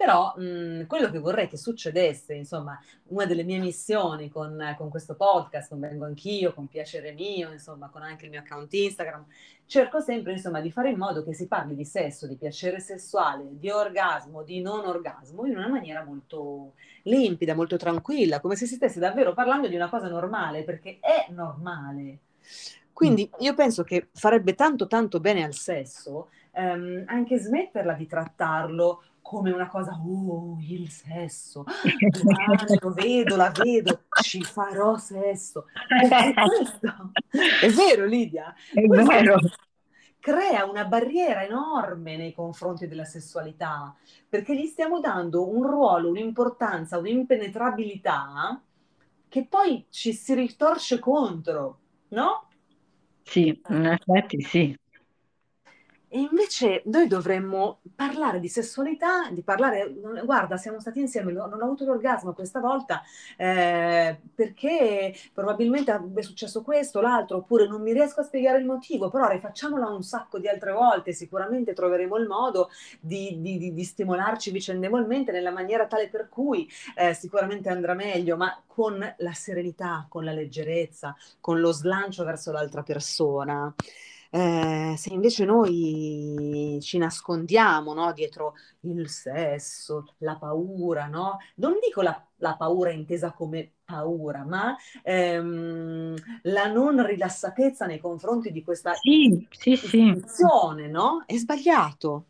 Però 0.00 0.32
mh, 0.34 0.86
quello 0.86 1.10
che 1.10 1.18
vorrei 1.18 1.46
che 1.46 1.58
succedesse, 1.58 2.32
insomma, 2.32 2.80
una 3.08 3.26
delle 3.26 3.42
mie 3.42 3.58
missioni 3.58 4.30
con, 4.30 4.74
con 4.78 4.88
questo 4.88 5.14
podcast, 5.14 5.68
con 5.68 5.80
Vengo 5.80 6.06
Anch'io, 6.06 6.54
con 6.54 6.68
Piacere 6.68 7.12
Mio, 7.12 7.52
insomma, 7.52 7.90
con 7.90 8.00
anche 8.02 8.24
il 8.24 8.30
mio 8.30 8.40
account 8.40 8.72
Instagram, 8.72 9.26
cerco 9.66 10.00
sempre, 10.00 10.32
insomma, 10.32 10.62
di 10.62 10.70
fare 10.70 10.88
in 10.88 10.96
modo 10.96 11.22
che 11.22 11.34
si 11.34 11.46
parli 11.46 11.74
di 11.74 11.84
sesso, 11.84 12.26
di 12.26 12.36
piacere 12.36 12.80
sessuale, 12.80 13.44
di 13.50 13.68
orgasmo, 13.68 14.42
di 14.42 14.62
non 14.62 14.86
orgasmo, 14.86 15.44
in 15.44 15.58
una 15.58 15.68
maniera 15.68 16.02
molto 16.02 16.72
limpida, 17.02 17.54
molto 17.54 17.76
tranquilla, 17.76 18.40
come 18.40 18.56
se 18.56 18.64
si 18.64 18.76
stesse 18.76 19.00
davvero 19.00 19.34
parlando 19.34 19.68
di 19.68 19.74
una 19.74 19.90
cosa 19.90 20.08
normale, 20.08 20.64
perché 20.64 20.96
è 20.98 21.30
normale. 21.30 22.20
Quindi 22.90 23.30
io 23.40 23.52
penso 23.52 23.82
che 23.82 24.08
farebbe 24.14 24.54
tanto 24.54 24.86
tanto 24.86 25.20
bene 25.20 25.44
al 25.44 25.52
sesso 25.52 26.28
ehm, 26.52 27.04
anche 27.06 27.38
smetterla 27.38 27.94
di 27.94 28.06
trattarlo 28.06 29.02
come 29.30 29.52
una 29.52 29.68
cosa, 29.68 29.92
oh, 29.92 30.58
il 30.58 30.90
sesso, 30.90 31.62
domani 32.20 32.78
lo 32.80 32.92
vedo, 32.92 33.36
la 33.36 33.52
vedo, 33.54 34.06
ci 34.22 34.42
farò 34.42 34.96
sesso. 34.96 35.66
Questo, 36.34 37.12
è 37.60 37.68
vero 37.70 38.06
Lidia? 38.06 38.52
È 38.74 38.80
vero. 38.80 39.38
Crea 40.18 40.64
una 40.64 40.84
barriera 40.84 41.44
enorme 41.44 42.16
nei 42.16 42.34
confronti 42.34 42.88
della 42.88 43.04
sessualità, 43.04 43.94
perché 44.28 44.56
gli 44.56 44.66
stiamo 44.66 44.98
dando 44.98 45.48
un 45.48 45.62
ruolo, 45.62 46.08
un'importanza, 46.08 46.98
un'impenetrabilità 46.98 48.60
che 49.28 49.46
poi 49.48 49.86
ci 49.90 50.12
si 50.12 50.34
ritorce 50.34 50.98
contro, 50.98 51.78
no? 52.08 52.48
Sì, 53.22 53.62
in 53.68 53.86
effetti 53.86 54.42
sì. 54.42 54.76
E 56.12 56.18
invece 56.18 56.82
noi 56.86 57.06
dovremmo 57.06 57.82
parlare 57.94 58.40
di 58.40 58.48
sessualità, 58.48 59.30
di 59.30 59.42
parlare, 59.42 59.94
guarda, 60.24 60.56
siamo 60.56 60.80
stati 60.80 60.98
insieme, 60.98 61.30
non 61.30 61.52
ho 61.52 61.64
avuto 61.64 61.84
l'orgasmo 61.84 62.32
questa 62.32 62.58
volta 62.58 63.00
eh, 63.36 64.18
perché 64.34 65.14
probabilmente 65.32 66.10
è 66.16 66.22
successo 66.22 66.62
questo, 66.62 67.00
l'altro, 67.00 67.36
oppure 67.36 67.68
non 67.68 67.80
mi 67.80 67.92
riesco 67.92 68.22
a 68.22 68.24
spiegare 68.24 68.58
il 68.58 68.64
motivo, 68.64 69.08
però 69.08 69.28
rifacciamola 69.28 69.86
un 69.86 70.02
sacco 70.02 70.40
di 70.40 70.48
altre 70.48 70.72
volte, 70.72 71.12
sicuramente 71.12 71.74
troveremo 71.74 72.16
il 72.16 72.26
modo 72.26 72.70
di, 72.98 73.40
di, 73.40 73.56
di, 73.58 73.72
di 73.72 73.84
stimolarci 73.84 74.50
vicendevolmente 74.50 75.30
nella 75.30 75.52
maniera 75.52 75.86
tale 75.86 76.08
per 76.08 76.28
cui 76.28 76.68
eh, 76.96 77.14
sicuramente 77.14 77.68
andrà 77.68 77.94
meglio, 77.94 78.36
ma 78.36 78.60
con 78.66 78.98
la 79.16 79.32
serenità, 79.32 80.06
con 80.08 80.24
la 80.24 80.32
leggerezza, 80.32 81.14
con 81.38 81.60
lo 81.60 81.70
slancio 81.70 82.24
verso 82.24 82.50
l'altra 82.50 82.82
persona. 82.82 83.72
Eh, 84.30 84.94
se 84.96 85.12
invece 85.12 85.44
noi 85.44 86.78
ci 86.80 86.98
nascondiamo 86.98 87.92
no, 87.92 88.12
dietro 88.12 88.54
il 88.82 89.08
sesso, 89.08 90.14
la 90.18 90.36
paura, 90.36 91.06
no? 91.06 91.38
non 91.56 91.78
dico 91.84 92.00
la, 92.00 92.24
la 92.36 92.54
paura 92.56 92.90
intesa 92.90 93.32
come 93.32 93.72
paura, 93.84 94.44
ma 94.44 94.76
ehm, 95.02 96.14
la 96.42 96.66
non 96.66 97.04
rilassatezza 97.04 97.86
nei 97.86 97.98
confronti 97.98 98.52
di 98.52 98.62
questa 98.62 98.94
sì, 98.94 99.46
sì, 99.50 99.76
sì. 99.76 100.22
no? 100.88 101.24
È 101.26 101.36
sbagliato. 101.36 102.26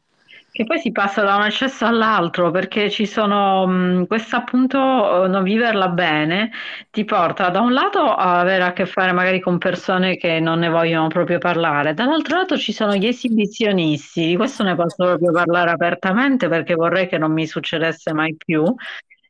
Che 0.52 0.64
poi 0.64 0.80
si 0.80 0.90
passa 0.90 1.22
da 1.22 1.36
un 1.36 1.44
eccesso 1.44 1.86
all'altro 1.86 2.50
perché 2.50 2.90
ci 2.90 3.06
sono, 3.06 3.66
mh, 3.68 4.06
questo 4.08 4.34
appunto, 4.34 5.24
eh, 5.24 5.28
non 5.28 5.44
viverla 5.44 5.88
bene, 5.88 6.50
ti 6.90 7.04
porta 7.04 7.50
da 7.50 7.60
un 7.60 7.72
lato 7.72 8.00
a 8.00 8.40
avere 8.40 8.64
a 8.64 8.72
che 8.72 8.84
fare 8.84 9.12
magari 9.12 9.38
con 9.40 9.58
persone 9.58 10.16
che 10.16 10.40
non 10.40 10.58
ne 10.58 10.68
vogliono 10.68 11.06
proprio 11.06 11.38
parlare, 11.38 11.94
dall'altro 11.94 12.36
lato 12.36 12.58
ci 12.58 12.72
sono 12.72 12.96
gli 12.96 13.06
esibizionisti, 13.06 14.26
di 14.26 14.36
questo 14.36 14.64
ne 14.64 14.74
posso 14.74 15.04
proprio 15.04 15.30
parlare 15.30 15.70
apertamente 15.70 16.48
perché 16.48 16.74
vorrei 16.74 17.06
che 17.06 17.16
non 17.18 17.32
mi 17.32 17.46
succedesse 17.46 18.12
mai 18.12 18.34
più. 18.36 18.64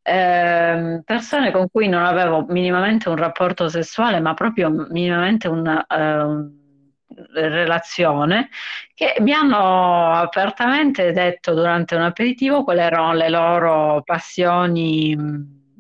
Eh, 0.03 1.03
persone 1.05 1.51
con 1.53 1.69
cui 1.71 1.87
non 1.89 2.05
avevo 2.05 2.47
minimamente 2.49 3.09
un 3.11 3.17
rapporto 3.17 3.69
sessuale, 3.69 4.21
ma 4.21 4.33
proprio 4.35 4.71
minimamente 4.91 5.49
un, 5.49 5.67
uh, 5.67 5.95
un 6.27 6.60
relazione 7.33 8.49
che 8.95 9.17
mi 9.21 9.33
hanno 9.33 10.13
apertamente 10.13 11.13
detto 11.13 11.55
durante 11.55 11.95
un 11.95 12.03
aperitivo 12.03 12.65
quali 12.65 12.81
erano 12.81 13.15
le 13.15 13.29
loro 13.29 14.03
passioni 14.05 15.17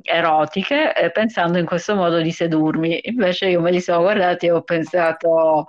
erotiche 0.02 0.94
eh, 0.94 1.10
pensando 1.10 1.58
in 1.58 1.66
questo 1.66 1.94
modo 1.94 2.20
di 2.20 2.32
sedurmi 2.32 3.00
invece 3.04 3.48
io 3.48 3.60
me 3.60 3.70
li 3.70 3.80
sono 3.80 4.00
guardati 4.00 4.46
e 4.46 4.50
ho 4.50 4.62
pensato 4.62 5.66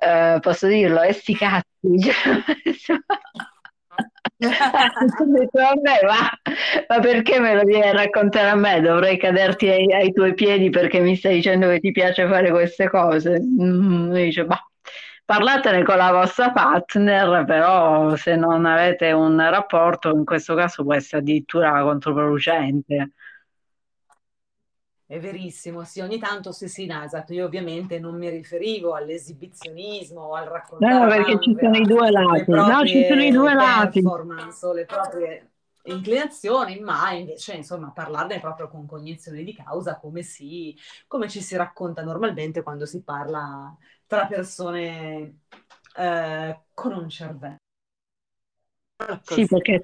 eh, 0.00 0.38
posso 0.40 0.66
dirlo 0.66 1.02
e 1.02 1.12
sti 1.12 1.34
cazzi 1.34 1.68
Vabbè, 4.42 6.00
ma, 6.06 6.30
ma, 6.88 7.00
perché 7.00 7.38
me 7.38 7.54
lo 7.54 7.78
a 7.78 7.92
raccontare 7.92 8.48
a 8.48 8.56
me? 8.56 8.80
Dovrei 8.80 9.16
caderti 9.16 9.68
ai, 9.68 9.92
ai, 9.92 10.12
tuoi 10.12 10.34
piedi 10.34 10.68
perché 10.70 10.98
mi 11.00 11.14
stai 11.14 11.34
dicendo 11.34 11.68
che 11.68 11.78
ti 11.78 11.92
piace 11.92 12.26
fare 12.26 12.50
queste 12.50 12.88
cose. 12.88 13.40
Mm, 13.40 14.12
dice, 14.12 14.44
bah, 14.44 14.71
parlatene 15.32 15.82
con 15.82 15.96
la 15.96 16.12
vostra 16.12 16.50
partner, 16.50 17.44
però 17.46 18.14
se 18.16 18.36
non 18.36 18.66
avete 18.66 19.12
un 19.12 19.38
rapporto, 19.38 20.10
in 20.10 20.26
questo 20.26 20.54
caso 20.54 20.82
può 20.82 20.92
essere 20.92 21.22
addirittura 21.22 21.82
controproducente. 21.82 23.12
È 25.06 25.18
verissimo, 25.18 25.84
sì, 25.84 26.00
ogni 26.00 26.18
tanto 26.18 26.52
sì, 26.52 26.68
sì, 26.68 26.84
no, 26.84 27.02
esatto. 27.02 27.32
Io 27.32 27.46
ovviamente 27.46 27.98
non 27.98 28.16
mi 28.16 28.28
riferivo 28.28 28.94
all'esibizionismo 28.94 30.20
o 30.20 30.34
al 30.34 30.46
raccontare 30.46 30.98
no, 30.98 31.06
perché 31.06 31.38
ci 31.40 31.56
sono 31.58 31.76
i 31.76 31.82
due 31.82 32.10
lati, 32.10 32.50
no, 32.50 32.84
ci 32.84 33.04
sono 33.06 33.22
i 33.22 33.30
due 33.30 33.54
lati. 33.54 34.02
le 34.02 34.84
proprie 34.84 35.50
inclinazioni, 35.84 36.78
ma 36.80 37.12
invece, 37.12 37.54
insomma, 37.54 37.90
parlarne 37.90 38.38
proprio 38.38 38.68
con 38.68 38.86
cognizione 38.86 39.42
di 39.42 39.54
causa, 39.54 39.98
come, 39.98 40.22
si, 40.22 40.76
come 41.06 41.28
ci 41.28 41.40
si 41.40 41.56
racconta 41.56 42.02
normalmente 42.02 42.62
quando 42.62 42.86
si 42.86 43.02
parla 43.02 43.74
tra 44.12 44.26
persone 44.26 45.38
eh, 45.96 46.60
con 46.74 46.92
un 46.92 47.08
cervello. 47.08 47.56
Sì, 49.22 49.46
perché 49.46 49.82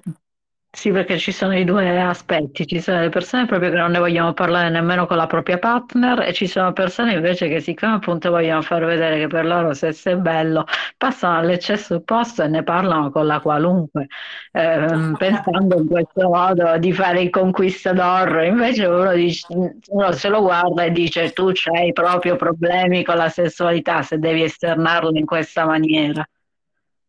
sì, 0.71 0.91
perché 0.91 1.17
ci 1.17 1.31
sono 1.31 1.57
i 1.57 1.63
due 1.63 1.99
aspetti, 1.99 2.67
ci 2.67 2.79
sono 2.79 3.01
le 3.01 3.09
persone 3.09 3.47
proprio 3.47 3.71
che 3.71 3.77
non 3.77 3.89
ne 3.89 3.97
vogliono 3.97 4.33
parlare 4.33 4.69
nemmeno 4.69 5.07
con 5.07 5.17
la 5.17 5.25
propria 5.25 5.57
partner 5.57 6.21
e 6.21 6.31
ci 6.31 6.45
sono 6.45 6.73
persone 6.73 7.13
invece 7.13 7.47
che 7.49 7.59
siccome 7.59 7.93
appunto 7.95 8.29
vogliono 8.29 8.61
far 8.61 8.85
vedere 8.85 9.17
che 9.17 9.27
per 9.27 9.45
loro 9.45 9.73
sesso 9.73 10.09
è 10.11 10.15
bello, 10.15 10.65
passano 10.95 11.39
all'eccesso 11.39 11.95
opposto 11.95 12.43
e 12.43 12.47
ne 12.49 12.61
parlano 12.63 13.09
con 13.09 13.25
la 13.25 13.39
qualunque, 13.39 14.07
eh, 14.51 14.85
pensando 15.17 15.77
in 15.79 15.87
questo 15.87 16.29
modo 16.29 16.77
di 16.77 16.93
fare 16.93 17.21
il 17.21 17.31
conquistador, 17.31 18.43
invece 18.43 18.85
uno, 18.85 19.11
dice, 19.13 19.47
uno 19.87 20.11
se 20.11 20.29
lo 20.29 20.41
guarda 20.41 20.83
e 20.83 20.91
dice 20.91 21.31
tu 21.31 21.51
hai 21.73 21.91
proprio 21.93 22.35
problemi 22.35 23.03
con 23.03 23.15
la 23.17 23.29
sessualità 23.29 24.03
se 24.03 24.19
devi 24.19 24.43
esternarlo 24.43 25.09
in 25.17 25.25
questa 25.25 25.65
maniera. 25.65 26.23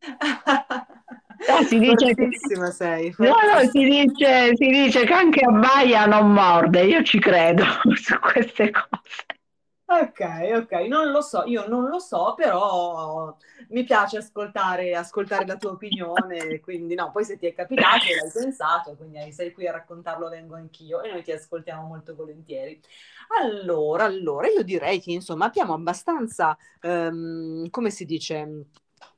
No, 1.48 1.62
si 1.64 1.78
dice 1.78 2.14
che... 2.14 2.28
sei. 2.72 3.14
No, 3.18 3.28
no, 3.28 3.60
si 3.70 3.84
dice, 3.84 4.54
si 4.56 4.68
dice 4.68 5.04
che 5.04 5.12
anche 5.12 5.44
abbaia 5.44 6.06
non 6.06 6.32
morde, 6.32 6.84
io 6.84 7.02
ci 7.02 7.18
credo 7.18 7.64
su 7.94 8.18
queste 8.18 8.70
cose. 8.70 9.38
Ok, 9.90 10.20
ok, 10.54 10.70
non 10.86 11.10
lo 11.10 11.20
so, 11.20 11.42
io 11.46 11.66
non 11.66 11.88
lo 11.88 11.98
so, 11.98 12.34
però 12.36 13.36
mi 13.70 13.82
piace 13.82 14.18
ascoltare, 14.18 14.94
ascoltare 14.94 15.44
la 15.44 15.56
tua 15.56 15.72
opinione, 15.72 16.60
quindi 16.60 16.94
no, 16.94 17.10
poi 17.10 17.24
se 17.24 17.36
ti 17.36 17.46
è 17.46 17.52
capitato 17.52 18.04
l'hai 18.04 18.30
pensato, 18.32 18.94
quindi 18.94 19.32
sei 19.32 19.50
qui 19.52 19.66
a 19.66 19.72
raccontarlo, 19.72 20.28
vengo 20.28 20.54
anch'io 20.54 21.02
e 21.02 21.10
noi 21.10 21.24
ti 21.24 21.32
ascoltiamo 21.32 21.88
molto 21.88 22.14
volentieri. 22.14 22.80
Allora, 23.40 24.04
allora, 24.04 24.46
io 24.46 24.62
direi 24.62 25.00
che 25.00 25.10
insomma 25.10 25.46
abbiamo 25.46 25.74
abbastanza, 25.74 26.56
um, 26.82 27.68
come 27.68 27.90
si 27.90 28.04
dice, 28.04 28.66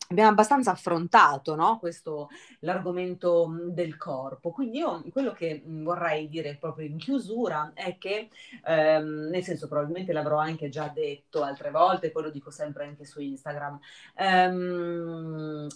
abbiamo 0.08 0.30
abbastanza 0.30 0.70
affrontato 0.70 1.54
no? 1.54 1.78
questo, 1.78 2.28
l'argomento 2.60 3.48
del 3.68 3.96
corpo. 3.96 4.50
Quindi 4.50 4.78
io 4.78 5.02
quello 5.10 5.32
che 5.32 5.62
vorrei 5.66 6.28
dire 6.28 6.56
proprio 6.56 6.86
in 6.86 6.98
chiusura 6.98 7.72
è 7.74 7.98
che, 7.98 8.30
ehm, 8.64 9.28
nel 9.30 9.42
senso 9.42 9.68
probabilmente 9.68 10.12
l'avrò 10.12 10.38
anche 10.38 10.68
già 10.68 10.88
detto 10.88 11.42
altre 11.42 11.70
volte, 11.70 12.10
poi 12.10 12.24
lo 12.24 12.30
dico 12.30 12.50
sempre 12.50 12.84
anche 12.86 13.04
su 13.04 13.20
Instagram, 13.20 13.78
ehm, 14.16 15.66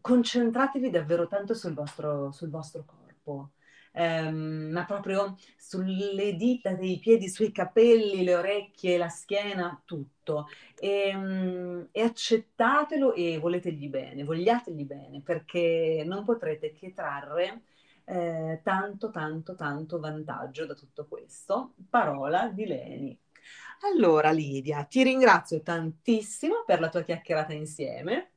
concentratevi 0.00 0.90
davvero 0.90 1.26
tanto 1.26 1.54
sul 1.54 1.74
vostro, 1.74 2.30
sul 2.32 2.50
vostro 2.50 2.84
corpo 2.84 3.50
ehm, 3.98 4.70
ma 4.70 4.84
proprio 4.84 5.36
sulle 5.56 6.36
dita 6.36 6.72
dei 6.74 6.98
piedi, 6.98 7.28
sui 7.28 7.50
capelli, 7.50 8.22
le 8.22 8.34
orecchie, 8.36 8.96
la 8.96 9.08
schiena, 9.08 9.80
tutto. 9.84 10.46
E, 10.78 11.08
ehm, 11.08 11.88
e 11.90 12.02
accettatelo 12.02 13.12
e 13.14 13.38
voletegli 13.38 13.88
bene, 13.88 14.22
vogliategli 14.22 14.84
bene, 14.84 15.20
perché 15.20 16.04
non 16.06 16.24
potrete 16.24 16.72
che 16.72 16.92
trarre 16.92 17.62
eh, 18.04 18.60
tanto, 18.62 19.10
tanto, 19.10 19.54
tanto 19.56 19.98
vantaggio 19.98 20.64
da 20.64 20.74
tutto 20.74 21.06
questo. 21.06 21.74
Parola 21.90 22.48
di 22.48 22.66
Leni. 22.66 23.18
Allora, 23.92 24.30
Lidia, 24.30 24.84
ti 24.84 25.02
ringrazio 25.02 25.60
tantissimo 25.62 26.62
per 26.64 26.80
la 26.80 26.88
tua 26.88 27.02
chiacchierata 27.02 27.52
insieme. 27.52 28.30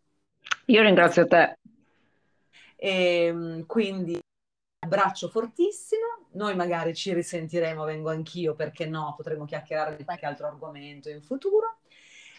Io 0.65 0.81
ringrazio 0.81 1.27
te. 1.27 1.57
E, 2.75 3.25
ehm, 3.25 3.65
quindi 3.65 4.19
abbraccio 4.83 5.29
fortissimo, 5.29 6.25
noi 6.31 6.55
magari 6.55 6.95
ci 6.95 7.13
risentiremo, 7.13 7.83
vengo 7.85 8.09
anch'io 8.09 8.55
perché 8.55 8.87
no, 8.87 9.13
potremo 9.15 9.45
chiacchierare 9.45 9.95
di 9.95 10.03
qualche 10.03 10.25
altro 10.25 10.47
argomento 10.47 11.09
in 11.09 11.21
futuro. 11.21 11.77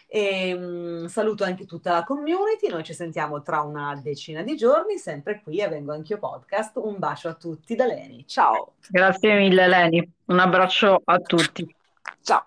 E, 0.07 0.53
um, 0.53 1.07
saluto 1.07 1.45
anche 1.45 1.65
tutta 1.65 1.93
la 1.93 2.03
community, 2.03 2.67
noi 2.67 2.83
ci 2.83 2.93
sentiamo 2.93 3.41
tra 3.41 3.61
una 3.61 3.95
decina 3.95 4.43
di 4.43 4.57
giorni, 4.57 4.97
sempre 4.97 5.41
qui 5.41 5.61
a 5.61 5.69
Vengo 5.69 5.93
Anch'io 5.93 6.19
Podcast. 6.19 6.75
Un 6.75 6.99
bacio 6.99 7.29
a 7.29 7.33
tutti 7.33 7.75
da 7.75 7.85
Leni, 7.85 8.25
ciao! 8.27 8.73
Grazie 8.89 9.35
mille 9.37 9.67
Leni, 9.67 10.11
un 10.25 10.39
abbraccio 10.39 11.01
a 11.05 11.17
tutti. 11.19 11.75
Ciao! 12.21 12.45